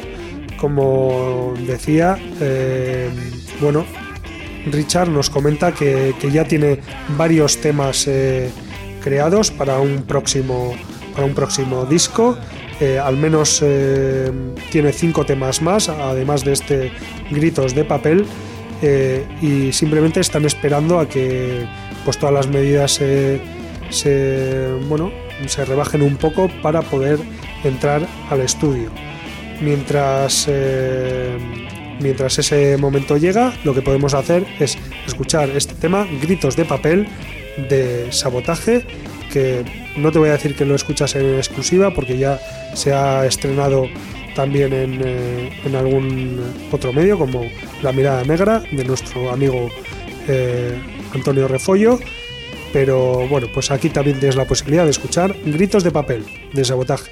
Como 0.59 1.53
decía, 1.65 2.17
eh, 2.39 3.09
bueno, 3.59 3.85
Richard 4.71 5.09
nos 5.09 5.29
comenta 5.29 5.71
que, 5.71 6.13
ya 6.31 6.45
tiene 6.45 6.79
varios 7.17 7.57
temas 7.57 8.07
eh, 8.07 8.51
creados 9.03 9.49
para 9.51 9.79
un 9.79 10.03
próximo, 10.03 10.75
para 11.13 11.25
un 11.25 11.33
próximo 11.33 11.85
disco. 11.85 12.37
Eh, 12.79 12.97
al 12.97 13.15
menos 13.15 13.63
tiene 14.71 14.91
cinco 14.91 15.25
temas 15.25 15.61
más, 15.61 15.87
además 15.89 16.43
de 16.43 16.53
este 16.53 16.91
Gritos 17.29 17.75
de 17.75 17.83
papel. 17.83 18.25
y 19.41 19.71
simplemente 19.71 20.19
están 20.19 20.43
esperando 20.45 20.99
a 20.99 21.07
que 21.07 21.67
pues 22.03 22.17
todas 22.17 22.33
las 22.33 22.47
medidas 22.47 22.93
se, 22.93 24.67
bueno, 24.89 25.11
se 25.45 25.65
rebajen 25.65 26.01
un 26.01 26.17
poco 26.17 26.49
para 26.61 26.81
poder 26.81 27.19
entrar 27.63 28.07
al 28.29 28.41
estudio. 28.41 28.89
Mientras, 29.61 30.45
eh, 30.49 31.37
mientras 31.99 32.39
ese 32.39 32.77
momento 32.77 33.17
llega, 33.17 33.53
lo 33.63 33.73
que 33.73 33.81
podemos 33.81 34.13
hacer 34.13 34.45
es 34.59 34.77
escuchar 35.05 35.49
este 35.51 35.75
tema, 35.75 36.07
Gritos 36.21 36.55
de 36.55 36.65
papel, 36.65 37.07
de 37.69 38.11
sabotaje, 38.11 38.85
que 39.31 39.63
no 39.97 40.11
te 40.11 40.19
voy 40.19 40.29
a 40.29 40.33
decir 40.33 40.55
que 40.55 40.65
lo 40.65 40.75
escuchas 40.75 41.15
en 41.15 41.35
exclusiva 41.35 41.93
porque 41.93 42.17
ya 42.17 42.39
se 42.73 42.93
ha 42.93 43.25
estrenado 43.25 43.87
también 44.35 44.73
en, 44.73 45.01
eh, 45.03 45.77
algún 45.77 46.39
otro 46.71 46.93
medio 46.93 47.17
como 47.17 47.43
La 47.81 47.91
Mirada 47.91 48.23
Negra 48.23 48.63
de 48.71 48.83
nuestro 48.83 49.31
amigo 49.31 49.69
eh, 50.27 50.77
Antonio 51.13 51.47
Refollo. 51.47 51.99
Pero 52.73 53.27
bueno, 53.27 53.47
pues 53.53 53.69
aquí 53.71 53.89
también 53.89 54.19
tienes 54.19 54.35
la 54.37 54.45
posibilidad 54.45 54.85
de 54.85 54.91
escuchar 54.91 55.35
Gritos 55.45 55.83
de 55.83 55.91
papel 55.91 56.25
de 56.53 56.63
sabotaje. 56.63 57.11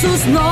sus 0.00 0.24
nombres. 0.28 0.49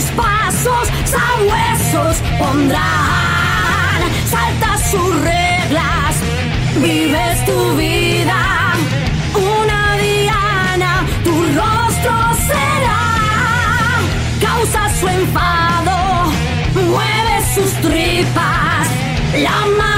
Sus 0.00 0.10
pasos 0.12 0.88
sabuesos 1.04 2.22
pondrán. 2.38 4.00
Saltas 4.30 4.90
sus 4.90 5.20
reglas, 5.22 6.14
vives 6.80 7.44
tu 7.46 7.76
vida, 7.76 8.74
una 9.34 9.96
diana, 9.96 11.04
tu 11.24 11.32
rostro 11.32 12.14
será. 12.46 13.00
Causa 14.40 15.00
su 15.00 15.08
enfado, 15.08 15.96
mueve 16.74 17.34
sus 17.54 17.72
tripas, 17.80 18.86
la 19.42 19.66
marioneta 19.78 19.97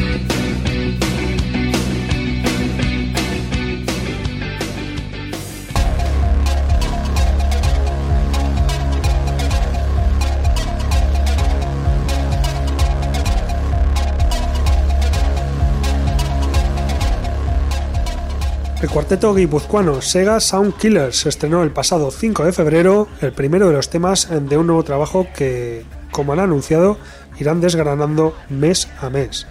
El 18.81 18.89
cuarteto 18.89 19.35
guipuzcoano 19.35 20.01
Sega 20.01 20.39
Sound 20.39 20.75
Killers 20.75 21.27
estrenó 21.27 21.61
el 21.61 21.69
pasado 21.69 22.09
5 22.09 22.45
de 22.45 22.51
febrero 22.51 23.07
el 23.21 23.31
primero 23.31 23.67
de 23.67 23.73
los 23.73 23.91
temas 23.91 24.27
de 24.31 24.57
un 24.57 24.65
nuevo 24.65 24.83
trabajo 24.83 25.27
que, 25.35 25.85
como 26.09 26.33
han 26.33 26.39
anunciado, 26.39 26.97
irán 27.39 27.61
desgranando 27.61 28.35
mes 28.49 28.87
a 28.99 29.11
mes. 29.11 29.45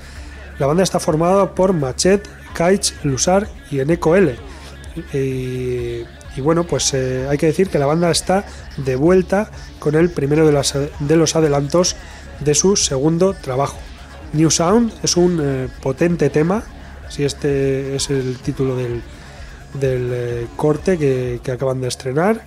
La 0.59 0.67
banda 0.67 0.83
está 0.83 0.99
formada 0.99 1.55
por 1.55 1.73
Machet, 1.73 2.29
Kaich, 2.55 2.93
Lusar 3.05 3.47
y 3.71 3.79
Eneco 3.79 4.17
L. 4.17 4.35
Y, 5.13 6.41
bueno, 6.41 6.65
pues 6.65 6.93
eh, 6.95 7.29
hay 7.31 7.39
que 7.39 7.47
decir 7.47 7.69
que 7.69 7.79
la 7.79 7.87
banda 7.87 8.11
está 8.11 8.45
de 8.79 8.97
vuelta 8.97 9.49
con 9.79 9.95
el 9.95 10.11
primero 10.11 10.45
de 10.45 11.17
los 11.17 11.37
adelantos 11.37 11.95
de 12.41 12.57
su 12.57 12.75
segundo 12.75 13.35
trabajo. 13.35 13.79
New 14.33 14.51
Sound 14.51 14.93
es 15.05 15.17
un 15.17 15.39
eh, 15.41 15.69
potente 15.81 16.31
tema, 16.31 16.65
si 17.09 17.25
este 17.25 17.95
es 17.95 18.11
el 18.11 18.37
título 18.39 18.77
del, 18.77 19.03
del 19.75 20.11
eh, 20.13 20.47
corte 20.57 20.99
que, 20.99 21.41
acaban 21.53 21.81
de 21.81 21.89
estrenar. 21.89 22.47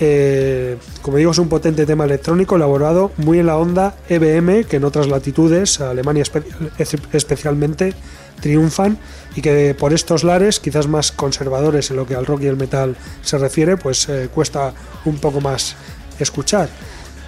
Eh, 0.00 0.78
como 1.02 1.18
digo, 1.18 1.30
es 1.32 1.38
un 1.38 1.48
potente 1.48 1.86
tema 1.86 2.04
electrónico 2.04 2.56
elaborado 2.56 3.12
muy 3.18 3.38
en 3.38 3.46
la 3.46 3.56
onda 3.58 3.94
EBM 4.08 4.64
que 4.64 4.76
en 4.76 4.84
otras 4.84 5.06
latitudes, 5.06 5.80
Alemania 5.80 6.24
espe- 6.24 7.00
especialmente, 7.12 7.94
triunfan 8.40 8.98
y 9.36 9.42
que 9.42 9.76
por 9.78 9.92
estos 9.92 10.24
lares, 10.24 10.60
quizás 10.60 10.88
más 10.88 11.12
conservadores 11.12 11.90
en 11.90 11.96
lo 11.96 12.06
que 12.06 12.14
al 12.16 12.26
rock 12.26 12.42
y 12.42 12.46
el 12.46 12.56
metal 12.56 12.96
se 13.22 13.38
refiere, 13.38 13.76
pues 13.76 14.08
eh, 14.08 14.28
cuesta 14.34 14.72
un 15.04 15.18
poco 15.18 15.40
más 15.40 15.76
escuchar. 16.18 16.68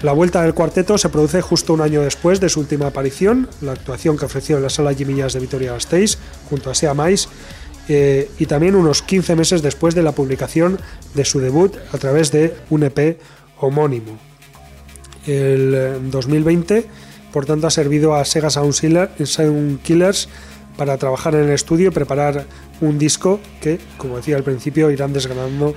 La 0.02 0.12
vuelta 0.12 0.42
del 0.42 0.52
cuarteto 0.52 0.98
se 0.98 1.08
produce 1.08 1.40
justo 1.40 1.72
un 1.72 1.80
año 1.80 2.02
después 2.02 2.40
de 2.40 2.48
su 2.48 2.60
última 2.60 2.88
aparición, 2.88 3.48
la 3.62 3.72
actuación 3.72 4.18
que 4.18 4.24
ofreció 4.26 4.56
en 4.56 4.62
la 4.64 4.68
sala 4.70 4.92
Jimmy 4.92 5.14
de 5.14 5.40
Vitoria-Gasteiz 5.40 6.18
junto 6.50 6.70
a 6.70 6.74
Sea 6.74 6.92
Mais, 6.92 7.28
eh, 7.88 8.30
y 8.38 8.46
también 8.46 8.74
unos 8.74 9.02
15 9.02 9.36
meses 9.36 9.62
después 9.62 9.94
de 9.94 10.02
la 10.02 10.12
publicación 10.12 10.78
de 11.14 11.24
su 11.24 11.40
debut 11.40 11.74
a 11.92 11.98
través 11.98 12.32
de 12.32 12.54
un 12.70 12.82
EP 12.84 13.18
homónimo. 13.58 14.18
El 15.26 16.10
2020, 16.10 16.78
eh, 16.78 16.86
por 17.32 17.46
tanto, 17.46 17.66
ha 17.66 17.70
servido 17.70 18.14
a 18.14 18.24
Sega 18.24 18.50
Sound 18.50 19.80
Killers 19.82 20.28
para 20.76 20.96
trabajar 20.98 21.34
en 21.34 21.44
el 21.44 21.50
estudio 21.50 21.88
y 21.88 21.90
preparar 21.90 22.46
un 22.80 22.98
disco 22.98 23.40
que, 23.60 23.78
como 23.96 24.16
decía 24.16 24.36
al 24.36 24.42
principio, 24.42 24.90
irán 24.90 25.12
desgranando 25.12 25.74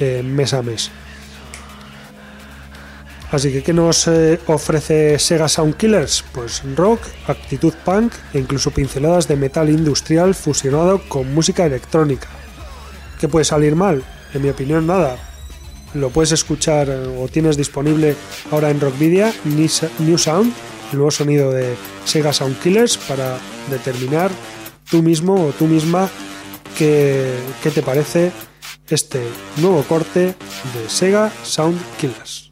eh, 0.00 0.22
mes 0.24 0.52
a 0.52 0.62
mes. 0.62 0.90
Así 3.32 3.50
que, 3.50 3.62
¿qué 3.62 3.72
nos 3.72 4.08
eh, 4.08 4.38
ofrece 4.46 5.18
Sega 5.18 5.48
Sound 5.48 5.78
Killers? 5.78 6.22
Pues 6.32 6.62
rock, 6.76 7.00
actitud 7.26 7.72
punk 7.82 8.12
e 8.34 8.38
incluso 8.38 8.70
pinceladas 8.70 9.26
de 9.26 9.36
metal 9.36 9.70
industrial 9.70 10.34
fusionado 10.34 11.00
con 11.08 11.32
música 11.32 11.64
electrónica. 11.64 12.28
¿Qué 13.18 13.28
puede 13.28 13.46
salir 13.46 13.74
mal? 13.74 14.04
En 14.34 14.42
mi 14.42 14.50
opinión, 14.50 14.86
nada. 14.86 15.16
Lo 15.94 16.10
puedes 16.10 16.32
escuchar 16.32 16.90
eh, 16.90 17.06
o 17.18 17.26
tienes 17.26 17.56
disponible 17.56 18.16
ahora 18.50 18.68
en 18.68 18.78
Rockvidia 18.78 19.32
New 19.44 20.18
Sound, 20.18 20.52
el 20.90 20.98
nuevo 20.98 21.10
sonido 21.10 21.50
de 21.50 21.74
Sega 22.04 22.34
Sound 22.34 22.60
Killers, 22.60 22.98
para 22.98 23.38
determinar 23.70 24.30
tú 24.90 25.02
mismo 25.02 25.46
o 25.46 25.52
tú 25.52 25.64
misma 25.64 26.10
qué, 26.76 27.32
qué 27.62 27.70
te 27.70 27.80
parece 27.80 28.30
este 28.90 29.22
nuevo 29.56 29.82
corte 29.84 30.20
de 30.74 30.88
Sega 30.88 31.32
Sound 31.44 31.80
Killers. 31.98 32.51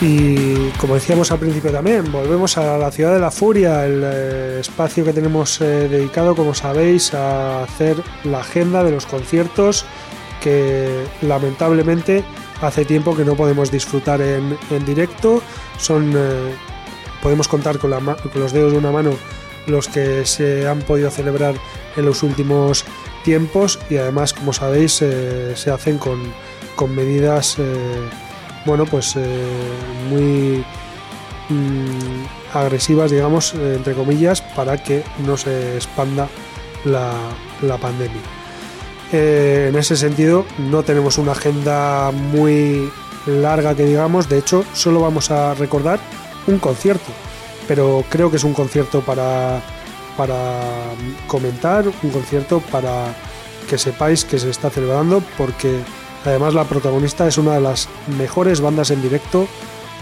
Y 0.00 0.70
como 0.78 0.94
decíamos 0.94 1.30
al 1.30 1.38
principio 1.38 1.70
también, 1.70 2.10
volvemos 2.10 2.58
a 2.58 2.76
la 2.78 2.90
ciudad 2.90 3.14
de 3.14 3.20
la 3.20 3.30
furia, 3.30 3.86
el 3.86 4.02
eh, 4.04 4.58
espacio 4.60 5.04
que 5.04 5.12
tenemos 5.12 5.60
eh, 5.60 5.88
dedicado, 5.88 6.34
como 6.34 6.52
sabéis, 6.52 7.14
a 7.14 7.62
hacer 7.62 7.96
la 8.24 8.40
agenda 8.40 8.82
de 8.82 8.90
los 8.90 9.06
conciertos 9.06 9.84
que 10.42 11.04
lamentablemente 11.22 12.24
hace 12.60 12.84
tiempo 12.84 13.16
que 13.16 13.24
no 13.24 13.34
podemos 13.34 13.70
disfrutar 13.70 14.20
en, 14.20 14.58
directo. 14.84 15.42
Son, 15.78 16.12
eh, 16.14 16.54
podemos 17.22 17.48
contar 17.48 17.78
con, 17.78 17.90
los 17.90 18.52
dedos 18.52 18.72
de 18.72 18.78
una 18.78 18.90
mano 18.90 19.12
los 19.66 19.88
que 19.88 20.26
se 20.26 20.68
han 20.68 20.82
podido 20.82 21.10
celebrar 21.10 21.54
en 21.96 22.04
los 22.04 22.22
últimos 22.22 22.84
tiempos 23.24 23.78
y 23.88 23.96
además, 23.96 24.34
como 24.34 24.52
sabéis, 24.52 24.92
se 24.92 25.70
hacen 25.70 25.96
con, 25.96 26.20
con 26.76 26.94
medidas 26.94 27.56
bueno, 28.64 28.86
pues 28.86 29.14
eh, 29.16 29.46
muy 30.08 30.64
mm, 31.48 32.56
agresivas, 32.56 33.10
digamos, 33.10 33.54
entre 33.54 33.94
comillas, 33.94 34.40
para 34.40 34.82
que 34.82 35.02
no 35.26 35.36
se 35.36 35.76
expanda 35.76 36.28
la, 36.84 37.16
pandemia. 37.80 38.20
Eh, 39.12 39.66
en 39.68 39.76
ese 39.76 39.96
sentido, 39.96 40.44
no 40.58 40.82
tenemos 40.82 41.18
una 41.18 41.32
agenda 41.32 42.10
muy 42.10 42.90
larga 43.26 43.74
que 43.74 43.84
digamos, 43.84 44.28
de 44.28 44.38
hecho, 44.38 44.64
solo 44.72 45.00
vamos 45.00 45.30
a 45.30 45.54
recordar 45.54 46.00
un 46.46 46.58
concierto, 46.58 47.10
pero 47.66 48.04
creo 48.08 48.30
que 48.30 48.36
es 48.36 48.44
un 48.44 48.52
concierto 48.52 49.00
para, 49.00 49.62
para 50.16 50.62
comentar, 51.26 51.84
un 52.02 52.10
concierto 52.10 52.60
para 52.60 53.14
que 53.68 53.78
sepáis 53.78 54.24
que 54.24 54.38
se 54.38 54.50
está 54.50 54.68
celebrando, 54.70 55.22
porque 55.38 55.80
Además, 56.24 56.54
la 56.54 56.64
protagonista 56.64 57.26
es 57.26 57.38
una 57.38 57.54
de 57.54 57.60
las 57.60 57.88
mejores 58.18 58.60
bandas 58.60 58.90
en 58.90 59.02
directo, 59.02 59.46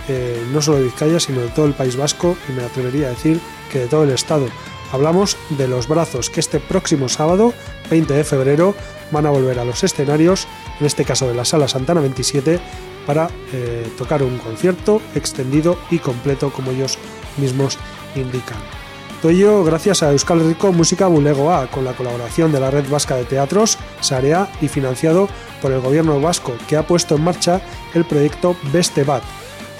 eh, 0.08 0.40
no 0.52 0.62
solo 0.62 0.78
de 0.78 0.84
Vizcaya, 0.84 1.18
sino 1.18 1.40
de 1.40 1.48
todo 1.48 1.66
el 1.66 1.74
País 1.74 1.96
Vasco 1.96 2.36
y 2.48 2.52
me 2.52 2.62
atrevería 2.62 3.08
a 3.08 3.10
decir 3.10 3.40
que 3.70 3.80
de 3.80 3.86
todo 3.86 4.04
el 4.04 4.10
estado. 4.10 4.46
Hablamos 4.92 5.36
de 5.50 5.68
Los 5.68 5.88
Brazos, 5.88 6.28
que 6.28 6.40
este 6.40 6.60
próximo 6.60 7.08
sábado, 7.08 7.54
20 7.90 8.12
de 8.12 8.24
febrero, 8.24 8.74
van 9.10 9.26
a 9.26 9.30
volver 9.30 9.58
a 9.58 9.64
los 9.64 9.82
escenarios, 9.82 10.46
en 10.80 10.86
este 10.86 11.04
caso 11.04 11.26
de 11.26 11.34
la 11.34 11.44
Sala 11.44 11.66
Santana 11.66 12.00
27, 12.02 12.60
para 13.06 13.30
eh, 13.52 13.90
tocar 13.96 14.22
un 14.22 14.38
concierto 14.38 15.00
extendido 15.14 15.78
y 15.90 15.98
completo, 15.98 16.52
como 16.52 16.70
ellos 16.70 16.98
mismos 17.38 17.78
indican. 18.14 18.81
Todo 19.22 19.30
ello 19.30 19.62
gracias 19.62 20.02
a 20.02 20.10
Euskal 20.10 20.44
Rico 20.44 20.72
Música 20.72 21.06
Bulegoa, 21.06 21.68
con 21.68 21.84
la 21.84 21.92
colaboración 21.92 22.50
de 22.50 22.58
la 22.58 22.72
Red 22.72 22.88
Vasca 22.90 23.14
de 23.14 23.24
Teatros, 23.24 23.78
Sarea, 24.00 24.48
y 24.60 24.66
financiado 24.66 25.28
por 25.62 25.70
el 25.70 25.78
gobierno 25.78 26.20
vasco, 26.20 26.54
que 26.66 26.76
ha 26.76 26.84
puesto 26.84 27.14
en 27.14 27.22
marcha 27.22 27.60
el 27.94 28.04
proyecto 28.04 28.56
Bestebat, 28.72 29.22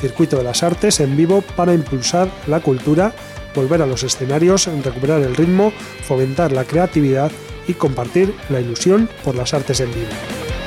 circuito 0.01 0.36
de 0.36 0.45
las 0.45 0.62
artes 0.62 1.01
en 1.01 1.16
vivo 1.16 1.43
para 1.57 1.74
impulsar 1.74 2.30
la 2.47 2.61
cultura, 2.61 3.12
volver 3.53 3.82
a 3.82 3.86
los 3.86 4.05
escenarios, 4.05 4.68
recuperar 4.84 5.20
el 5.22 5.34
ritmo, 5.34 5.72
fomentar 6.05 6.53
la 6.53 6.62
creatividad 6.62 7.32
y 7.66 7.74
compartir 7.74 8.32
la 8.49 8.61
ilusión 8.61 9.09
por 9.24 9.34
las 9.34 9.55
artes 9.55 9.80
en 9.80 9.93
vivo. 9.93 10.62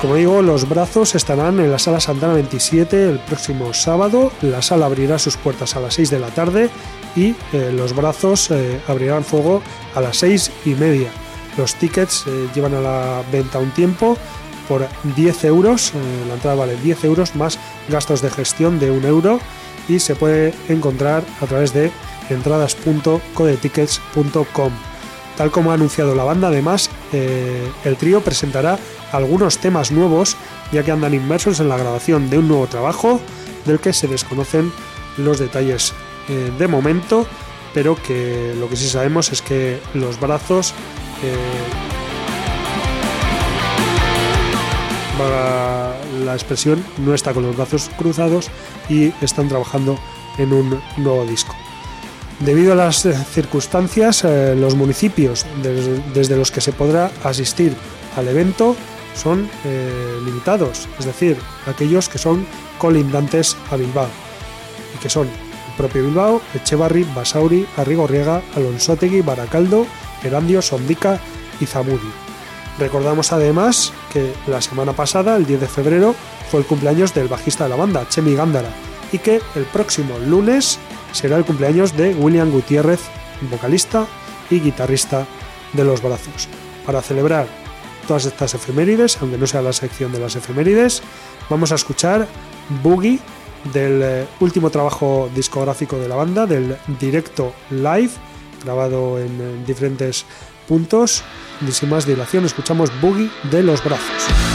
Como 0.00 0.14
digo, 0.14 0.40
los 0.40 0.66
brazos 0.66 1.14
estarán 1.14 1.60
en 1.60 1.70
la 1.70 1.78
sala 1.78 2.00
Santana 2.00 2.32
27 2.32 3.10
el 3.10 3.18
próximo 3.18 3.74
sábado. 3.74 4.32
La 4.40 4.62
sala 4.62 4.86
abrirá 4.86 5.18
sus 5.18 5.36
puertas 5.36 5.76
a 5.76 5.80
las 5.80 5.92
6 5.92 6.08
de 6.08 6.18
la 6.18 6.28
tarde 6.28 6.70
y 7.14 7.34
eh, 7.52 7.70
los 7.70 7.94
brazos 7.94 8.50
eh, 8.50 8.80
abrirán 8.88 9.24
fuego 9.24 9.60
a 9.94 10.00
las 10.00 10.16
6 10.16 10.52
y 10.64 10.70
media. 10.70 11.10
Los 11.58 11.74
tickets 11.74 12.24
eh, 12.26 12.48
llevan 12.54 12.72
a 12.72 12.80
la 12.80 13.22
venta 13.30 13.58
un 13.58 13.72
tiempo 13.72 14.16
por 14.68 14.88
10 15.16 15.44
euros. 15.44 15.92
la 16.28 16.34
entrada 16.34 16.56
vale 16.56 16.76
10 16.76 17.04
euros 17.04 17.36
más 17.36 17.58
gastos 17.90 18.22
de 18.22 18.30
gestión 18.30 18.78
de 18.78 18.90
1 18.90 19.06
euro 19.06 19.38
y 19.86 19.98
se 19.98 20.14
puede 20.14 20.54
encontrar 20.70 21.24
a 21.42 21.46
través 21.46 21.74
de 21.74 21.92
entradas.codetickets.com. 22.30 24.72
Tal 25.36 25.50
como 25.50 25.72
ha 25.72 25.74
anunciado 25.74 26.14
la 26.14 26.24
banda, 26.24 26.48
además, 26.48 26.88
el 27.12 27.96
trío 27.96 28.20
presentará 28.20 28.78
algunos 29.12 29.58
temas 29.58 29.92
nuevos, 29.92 30.36
ya 30.72 30.82
que 30.82 30.92
andan 30.92 31.14
inmersos 31.14 31.60
en 31.60 31.68
la 31.68 31.76
grabación 31.76 32.30
de 32.30 32.38
un 32.38 32.48
nuevo 32.48 32.66
trabajo 32.66 33.20
del 33.64 33.80
que 33.80 33.92
se 33.92 34.08
desconocen 34.08 34.72
los 35.16 35.38
detalles 35.38 35.92
eh, 36.28 36.50
de 36.58 36.68
momento, 36.68 37.26
pero 37.74 37.96
que 37.96 38.54
lo 38.58 38.68
que 38.68 38.76
sí 38.76 38.88
sabemos 38.88 39.32
es 39.32 39.42
que 39.42 39.80
los 39.94 40.18
brazos 40.18 40.74
eh, 41.22 41.36
la 46.24 46.34
expresión 46.34 46.84
no 46.98 47.14
está 47.14 47.32
con 47.32 47.42
los 47.42 47.56
brazos 47.56 47.90
cruzados 47.98 48.50
y 48.88 49.12
están 49.20 49.48
trabajando 49.48 49.98
en 50.38 50.52
un 50.52 50.80
nuevo 50.96 51.24
disco. 51.24 51.54
Debido 52.40 52.72
a 52.72 52.76
las 52.76 53.06
circunstancias, 53.30 54.24
eh, 54.24 54.54
los 54.56 54.74
municipios 54.74 55.44
desde 56.14 56.36
los 56.36 56.50
que 56.50 56.60
se 56.60 56.72
podrá 56.72 57.10
asistir 57.22 57.74
al 58.16 58.28
evento 58.28 58.76
son 59.14 59.48
eh, 59.64 60.18
limitados, 60.24 60.88
es 60.98 61.04
decir, 61.04 61.36
aquellos 61.66 62.08
que 62.08 62.18
son 62.18 62.46
colindantes 62.78 63.56
a 63.70 63.76
Bilbao, 63.76 64.08
y 64.94 64.98
que 64.98 65.10
son 65.10 65.26
el 65.26 65.76
propio 65.76 66.04
Bilbao, 66.04 66.40
Echevarri, 66.54 67.04
Basauri, 67.14 67.66
Arrigorriega, 67.76 68.42
Alonsotegui, 68.56 69.22
Baracaldo, 69.22 69.86
Erandio, 70.22 70.62
Sondica 70.62 71.18
y 71.60 71.66
Zamudi. 71.66 72.10
Recordamos 72.78 73.32
además 73.32 73.92
que 74.12 74.32
la 74.46 74.62
semana 74.62 74.92
pasada, 74.92 75.36
el 75.36 75.46
10 75.46 75.60
de 75.60 75.68
febrero, 75.68 76.14
fue 76.50 76.60
el 76.60 76.66
cumpleaños 76.66 77.12
del 77.14 77.28
bajista 77.28 77.64
de 77.64 77.70
la 77.70 77.76
banda, 77.76 78.08
Chemi 78.08 78.34
Gándara, 78.34 78.70
y 79.12 79.18
que 79.18 79.40
el 79.54 79.64
próximo 79.64 80.18
lunes 80.18 80.78
será 81.12 81.36
el 81.36 81.44
cumpleaños 81.44 81.96
de 81.96 82.14
William 82.14 82.50
Gutiérrez, 82.50 83.00
vocalista 83.50 84.06
y 84.50 84.60
guitarrista 84.60 85.26
de 85.72 85.84
Los 85.84 86.02
Brazos. 86.02 86.48
Para 86.86 87.02
celebrar 87.02 87.59
todas 88.10 88.26
estas 88.26 88.54
efemérides, 88.54 89.18
aunque 89.22 89.38
no 89.38 89.46
sea 89.46 89.62
la 89.62 89.72
sección 89.72 90.10
de 90.10 90.18
las 90.18 90.34
efemérides. 90.34 91.00
Vamos 91.48 91.70
a 91.70 91.76
escuchar 91.76 92.26
Boogie 92.82 93.20
del 93.72 94.02
eh, 94.02 94.26
último 94.40 94.68
trabajo 94.68 95.30
discográfico 95.32 95.96
de 95.96 96.08
la 96.08 96.16
banda, 96.16 96.44
del 96.44 96.76
directo 96.98 97.52
live, 97.70 98.10
grabado 98.64 99.20
en, 99.20 99.40
en 99.40 99.64
diferentes 99.64 100.24
puntos. 100.66 101.22
Y 101.64 101.70
sin 101.70 101.88
más 101.88 102.04
dilación, 102.04 102.44
escuchamos 102.44 102.90
Boogie 103.00 103.30
de 103.48 103.62
los 103.62 103.84
brazos. 103.84 104.49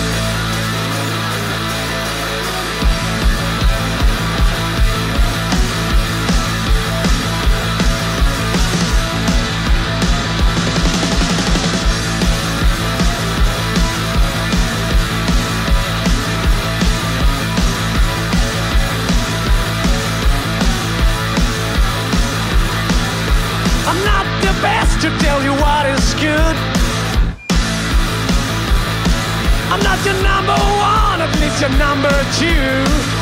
your 31.62 31.70
number 31.78 32.10
two. 32.38 33.15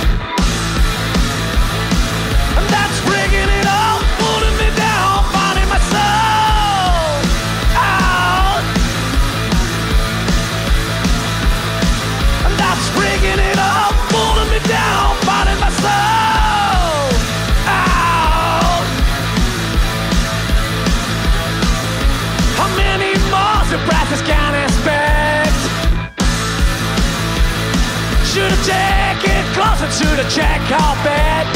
Check 30.34 30.62
Halbert. 30.62 31.48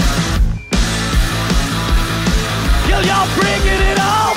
Yo, 2.88 3.00
y'all 3.00 3.28
bringing 3.36 3.82
it 3.92 4.00
all. 4.00 4.37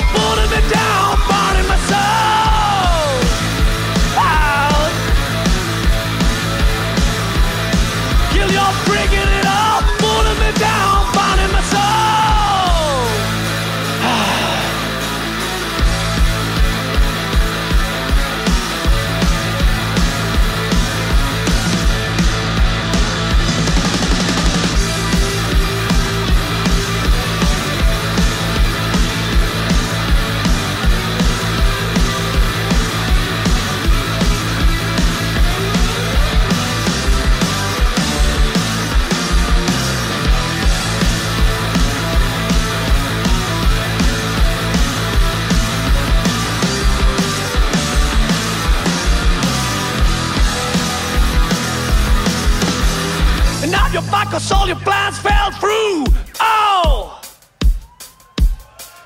cause 54.31 54.49
all 54.53 54.65
your 54.65 54.77
plans 54.77 55.19
fell 55.19 55.51
through. 55.51 56.05
Oh! 56.39 57.21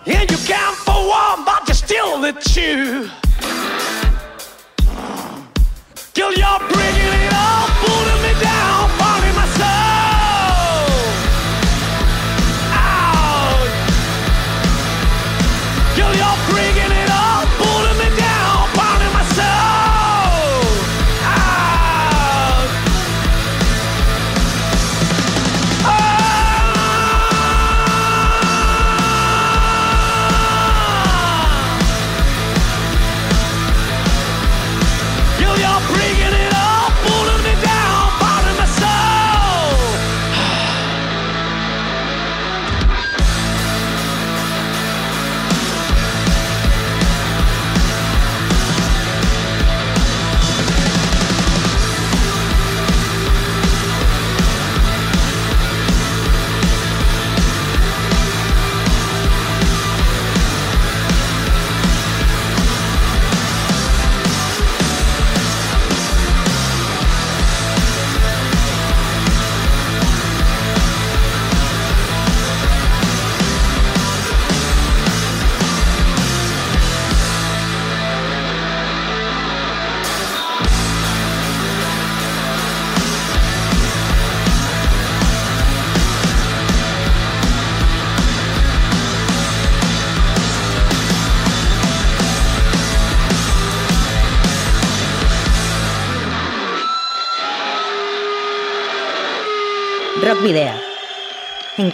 And 0.06 0.30
you 0.30 0.38
count 0.46 0.76
for 0.78 0.94
one, 0.94 1.44
but 1.44 1.68
you 1.68 1.74
still 1.74 2.20
let 2.20 2.56
you 2.56 3.10
Till 6.14 6.32
you're 6.32 6.60
bringing 6.70 7.14
it 7.26 7.34
all. 7.34 7.65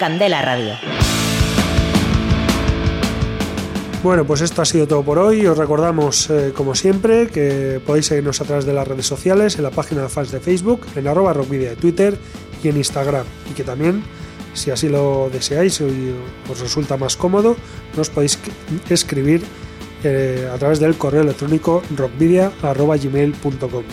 Candela 0.02 0.42
Radio. 0.42 0.74
Bueno, 4.02 4.26
pues 4.26 4.42
esto 4.42 4.64
ha 4.64 4.66
sido 4.66 4.88
todo 4.88 5.04
por 5.04 5.20
hoy. 5.20 5.46
Os 5.46 5.56
recordamos, 5.56 6.28
eh, 6.32 6.54
como 6.58 6.74
siempre, 6.74 7.28
que 7.28 7.80
podéis 7.86 8.08
seguirnos 8.08 8.42
a 8.42 8.46
través 8.46 8.66
de 8.66 8.74
las 8.74 8.88
redes 8.88 9.06
sociales, 9.06 9.58
en 9.58 9.64
la 9.64 9.70
página 9.70 10.02
de 10.02 10.10
fans 10.10 10.32
de 10.32 10.40
Facebook, 10.40 10.88
en 10.96 11.08
arroba 11.08 11.34
rockvidia 11.34 11.70
de 11.70 11.76
Twitter 11.76 12.18
y 12.64 12.70
en 12.70 12.78
Instagram. 12.78 13.28
Y 13.52 13.54
que 13.54 13.64
también, 13.64 14.02
si 14.56 14.72
así 14.72 14.90
lo 14.90 15.30
deseáis 15.32 15.80
y 15.82 16.16
os 16.50 16.60
resulta 16.60 16.98
más 16.98 17.16
cómodo, 17.16 17.56
nos 17.96 18.10
podéis 18.10 18.40
escribir 18.90 19.44
eh, 20.04 20.50
a 20.52 20.58
través 20.58 20.80
del 20.80 20.96
correo 20.96 21.22
electrónico 21.22 21.84
rockvidia.gmail.com. 21.96 23.84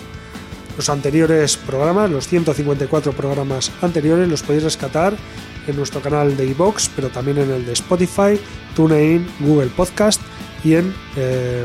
Los 0.74 0.88
anteriores 0.88 1.58
programas, 1.58 2.10
los 2.10 2.26
154 2.28 3.12
programas 3.12 3.72
anteriores, 3.82 4.26
los 4.26 4.42
podéis 4.42 4.62
rescatar 4.64 5.14
en 5.68 5.76
nuestro 5.76 6.00
canal 6.00 6.36
de 6.36 6.46
iVoox, 6.46 6.88
pero 6.96 7.10
también 7.10 7.38
en 7.38 7.50
el 7.50 7.64
de 7.64 7.72
Spotify, 7.72 8.40
TuneIn, 8.74 9.26
Google 9.40 9.68
Podcast 9.68 10.20
y 10.64 10.74
en 10.74 10.92
eh, 11.16 11.64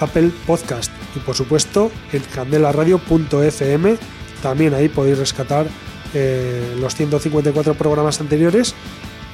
Apple 0.00 0.30
Podcast. 0.46 0.90
Y 1.14 1.20
por 1.20 1.34
supuesto 1.34 1.92
en 2.12 2.22
candelaradio.fm, 2.34 3.96
también 4.42 4.74
ahí 4.74 4.88
podéis 4.88 5.18
rescatar 5.18 5.66
eh, 6.14 6.76
los 6.80 6.94
154 6.94 7.74
programas 7.74 8.20
anteriores 8.20 8.74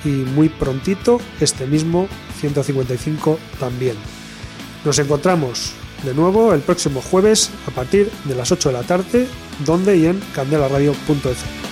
y 0.04 0.08
muy 0.08 0.48
prontito 0.48 1.20
este 1.40 1.66
mismo 1.66 2.08
155 2.40 3.38
también. 3.58 3.96
Nos 4.84 4.98
encontramos 4.98 5.74
de 6.02 6.14
nuevo 6.14 6.52
el 6.54 6.60
próximo 6.60 7.00
jueves 7.00 7.50
a 7.68 7.70
partir 7.70 8.10
de 8.24 8.34
las 8.34 8.50
8 8.50 8.70
de 8.70 8.72
la 8.72 8.82
tarde, 8.82 9.28
donde 9.64 9.96
y 9.96 10.06
en 10.06 10.20
candelaradio.fm. 10.34 11.71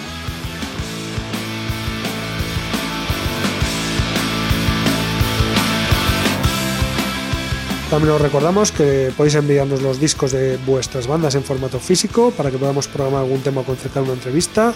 También 7.91 8.15
os 8.15 8.23
recordamos 8.23 8.71
que 8.71 9.11
podéis 9.17 9.35
enviarnos 9.35 9.83
los 9.83 9.99
discos 9.99 10.31
de 10.31 10.59
vuestras 10.65 11.09
bandas 11.09 11.35
en 11.35 11.43
formato 11.43 11.81
físico 11.81 12.31
para 12.31 12.53
que 12.53 12.57
podamos 12.57 12.87
programar 12.87 13.23
algún 13.23 13.43
tema 13.43 13.63
o 13.63 13.65
concertar 13.65 14.05
una 14.05 14.13
entrevista 14.13 14.73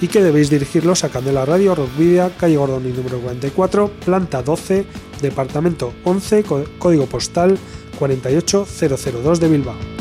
y 0.00 0.06
que 0.06 0.22
debéis 0.22 0.50
dirigirlos 0.50 1.02
a 1.02 1.08
Candela 1.08 1.44
Radio, 1.44 1.74
Rockvidia, 1.74 2.30
calle 2.38 2.56
Gordoni 2.56 2.92
número 2.92 3.18
44, 3.18 3.90
planta 4.04 4.42
12, 4.42 4.86
departamento 5.20 5.94
11, 6.04 6.44
código 6.78 7.06
postal 7.06 7.58
48002 7.98 9.40
de 9.40 9.48
Bilbao. 9.48 9.93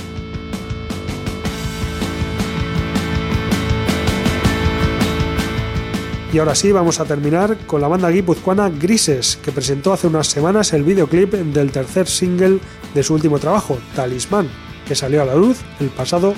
Y 6.33 6.39
ahora 6.39 6.55
sí, 6.55 6.71
vamos 6.71 6.99
a 6.99 7.05
terminar 7.05 7.55
con 7.67 7.79
la 7.79 7.87
banda 7.87 8.09
guipuzcoana 8.09 8.67
Grises, 8.67 9.37
que 9.37 9.51
presentó 9.51 9.93
hace 9.93 10.07
unas 10.07 10.25
semanas 10.25 10.73
el 10.73 10.81
videoclip 10.81 11.31
del 11.31 11.71
tercer 11.71 12.07
single 12.07 12.57
de 12.95 13.03
su 13.03 13.13
último 13.13 13.37
trabajo, 13.37 13.77
Talismán, 13.95 14.49
que 14.87 14.95
salió 14.95 15.21
a 15.21 15.25
la 15.25 15.35
luz 15.35 15.59
el 15.79 15.89
pasado 15.89 16.33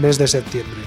mes 0.00 0.18
de 0.18 0.28
septiembre. 0.28 0.78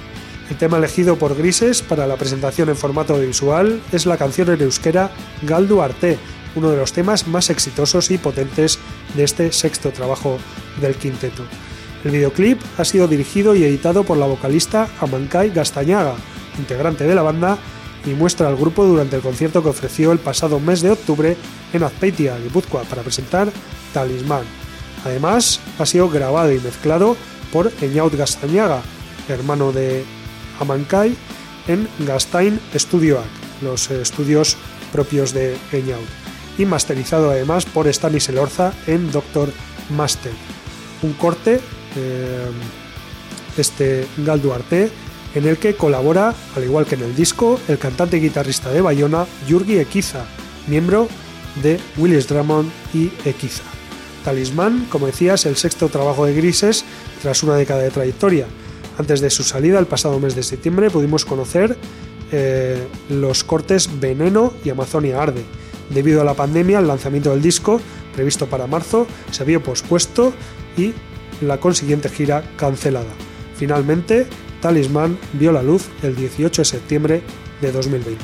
El 0.49 0.55
tema 0.55 0.77
elegido 0.77 1.17
por 1.17 1.35
Grises 1.35 1.81
para 1.81 2.07
la 2.07 2.15
presentación 2.15 2.69
en 2.69 2.77
formato 2.77 3.19
visual 3.19 3.81
es 3.91 4.05
la 4.05 4.15
canción 4.15 4.49
en 4.49 4.61
euskera 4.61 5.11
Galdu 5.41 5.81
Arte, 5.81 6.17
uno 6.55 6.69
de 6.69 6.77
los 6.77 6.93
temas 6.93 7.27
más 7.27 7.49
exitosos 7.49 8.11
y 8.11 8.17
potentes 8.17 8.79
de 9.13 9.25
este 9.25 9.51
sexto 9.51 9.91
trabajo 9.91 10.37
del 10.79 10.95
quinteto. 10.95 11.43
El 12.05 12.11
videoclip 12.11 12.61
ha 12.77 12.85
sido 12.85 13.09
dirigido 13.09 13.55
y 13.55 13.65
editado 13.65 14.05
por 14.05 14.15
la 14.15 14.25
vocalista 14.25 14.87
Amancay 15.01 15.49
Gastañaga, 15.49 16.15
integrante 16.57 17.03
de 17.03 17.15
la 17.15 17.23
banda 17.23 17.57
y 18.05 18.11
muestra 18.11 18.47
al 18.47 18.57
grupo 18.57 18.85
durante 18.85 19.15
el 19.15 19.21
concierto 19.21 19.63
que 19.63 19.69
ofreció 19.69 20.11
el 20.11 20.19
pasado 20.19 20.59
mes 20.59 20.81
de 20.81 20.91
octubre 20.91 21.37
en 21.71 21.83
Azpeitia, 21.83 22.37
Guipúzcoa, 22.37 22.83
para 22.83 23.01
presentar 23.01 23.51
Talismán. 23.93 24.43
Además, 25.05 25.59
ha 25.79 25.85
sido 25.85 26.09
grabado 26.09 26.51
y 26.51 26.59
mezclado 26.59 27.15
por 27.51 27.71
Eñaut 27.81 28.13
Gastañaga, 28.15 28.81
hermano 29.27 29.71
de 29.71 30.03
Amancay, 30.59 31.15
en 31.67 31.87
Gastain 31.99 32.59
Studioac, 32.75 33.25
los 33.61 33.89
estudios 33.91 34.57
propios 34.91 35.33
de 35.33 35.57
Eñaut, 35.71 36.05
y 36.57 36.65
masterizado 36.65 37.31
además 37.31 37.65
por 37.65 37.91
Stanis 37.91 38.29
Elorza 38.29 38.73
en 38.87 39.11
Doctor 39.11 39.51
Master. 39.89 40.33
Un 41.01 41.13
corte, 41.13 41.59
eh, 41.95 42.49
este 43.57 44.07
Gal 44.17 44.41
Duarte, 44.41 44.91
en 45.35 45.47
el 45.47 45.57
que 45.57 45.75
colabora, 45.75 46.33
al 46.55 46.63
igual 46.63 46.85
que 46.85 46.95
en 46.95 47.03
el 47.03 47.15
disco, 47.15 47.59
el 47.67 47.77
cantante 47.77 48.17
y 48.17 48.21
guitarrista 48.21 48.71
de 48.71 48.81
Bayona, 48.81 49.25
Yurgi 49.47 49.79
Equiza, 49.79 50.25
miembro 50.67 51.07
de 51.61 51.79
Willis 51.97 52.27
Drummond 52.27 52.71
y 52.93 53.11
Equiza. 53.25 53.63
Talismán, 54.23 54.87
como 54.89 55.07
decías, 55.07 55.45
el 55.45 55.57
sexto 55.57 55.89
trabajo 55.89 56.25
de 56.25 56.33
Grises 56.33 56.85
tras 57.21 57.43
una 57.43 57.55
década 57.55 57.81
de 57.81 57.91
trayectoria. 57.91 58.47
Antes 58.97 59.21
de 59.21 59.29
su 59.29 59.43
salida, 59.43 59.79
el 59.79 59.85
pasado 59.85 60.19
mes 60.19 60.35
de 60.35 60.43
septiembre, 60.43 60.89
pudimos 60.89 61.25
conocer 61.25 61.77
eh, 62.31 62.87
los 63.09 63.43
cortes 63.43 63.99
Veneno 63.99 64.53
y 64.63 64.69
Amazonia 64.69 65.21
Arde. 65.21 65.43
Debido 65.89 66.21
a 66.21 66.23
la 66.23 66.35
pandemia, 66.35 66.79
el 66.79 66.87
lanzamiento 66.87 67.31
del 67.31 67.41
disco, 67.41 67.81
previsto 68.15 68.47
para 68.47 68.67
marzo, 68.67 69.07
se 69.31 69.43
había 69.43 69.61
pospuesto 69.61 70.33
y 70.77 70.93
la 71.41 71.59
consiguiente 71.59 72.09
gira 72.09 72.43
cancelada. 72.55 73.11
Finalmente, 73.57 74.27
Talismán 74.63 75.19
vio 75.33 75.51
la 75.51 75.61
luz 75.61 75.89
el 76.03 76.15
18 76.15 76.61
de 76.61 76.65
septiembre 76.65 77.21
de 77.59 77.71
2020. 77.73 78.23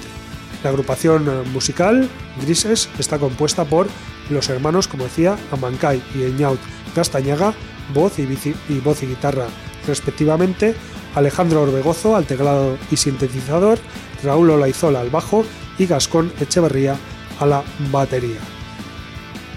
La 0.64 0.70
agrupación 0.70 1.28
musical 1.52 2.10
Grises 2.42 2.90
está 2.98 3.20
compuesta 3.20 3.66
por 3.66 3.88
los 4.30 4.48
hermanos, 4.48 4.88
como 4.88 5.04
decía, 5.04 5.38
Amancay 5.52 6.02
y 6.16 6.24
Eñaut 6.24 6.60
Castañaga, 6.96 7.54
voz 7.94 8.20
y, 8.20 8.24
y 8.24 8.80
voz 8.80 9.04
y 9.04 9.08
guitarra 9.08 9.48
respectivamente, 9.86 10.76
Alejandro 11.14 11.64
Orbegozo 11.64 12.16
al 12.16 12.26
teclado 12.26 12.78
y 12.90 12.96
sintetizador, 12.96 13.78
Raúl 14.24 14.52
Olaizola 14.52 15.02
al 15.02 15.10
bajo 15.10 15.44
y 15.78 15.88
Gascón 15.88 16.32
Echeverría 16.40 16.96
a 17.42 17.46
la 17.46 17.64
batería. 17.92 18.40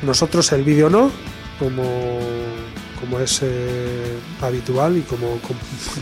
Nosotros 0.02 0.50
el 0.50 0.64
vídeo 0.64 0.90
no, 0.90 1.12
como 1.60 1.84
como 3.02 3.18
es 3.18 3.40
eh, 3.42 4.16
habitual 4.40 4.96
y 4.96 5.00
como 5.00 5.40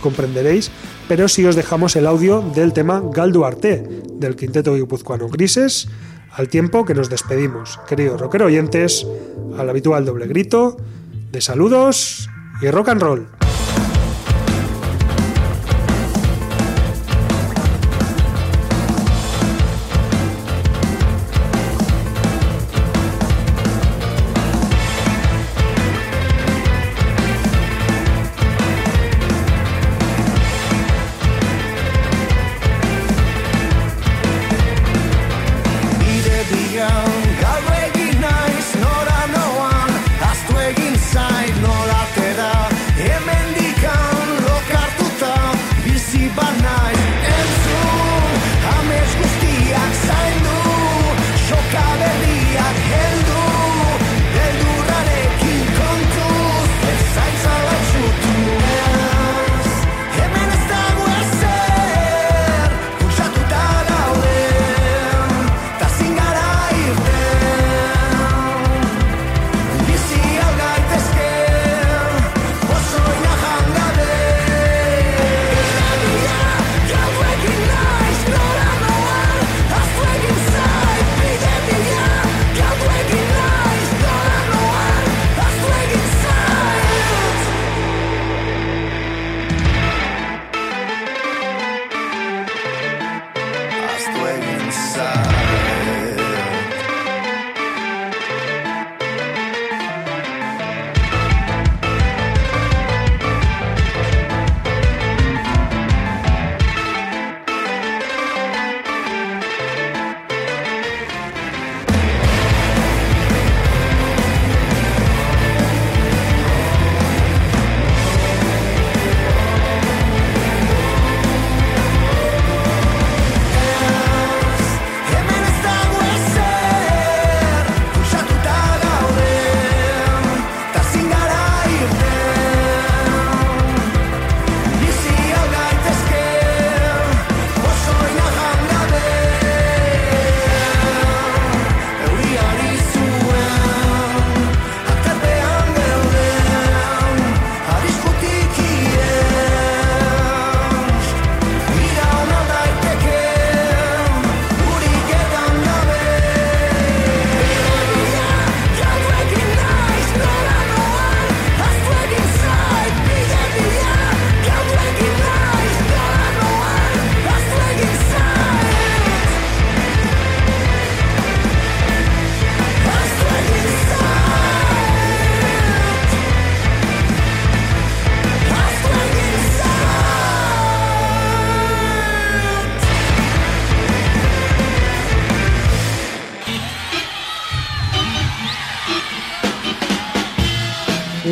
comprenderéis, 0.02 0.70
pero 1.08 1.28
sí 1.28 1.46
os 1.46 1.56
dejamos 1.56 1.96
el 1.96 2.06
audio 2.06 2.42
del 2.54 2.74
tema 2.74 3.02
Galdu 3.02 3.46
Arte, 3.46 4.02
del 4.12 4.36
quinteto 4.36 4.74
guipuzcoano 4.74 5.28
Grises, 5.28 5.88
al 6.30 6.48
tiempo 6.48 6.84
que 6.84 6.92
nos 6.92 7.08
despedimos. 7.08 7.80
Queridos 7.88 8.20
rockero 8.20 8.46
oyentes, 8.46 9.06
al 9.56 9.70
habitual 9.70 10.04
doble 10.04 10.26
grito 10.26 10.76
de 11.32 11.40
saludos 11.40 12.28
y 12.60 12.70
rock 12.70 12.90
and 12.90 13.02
roll. 13.02 13.49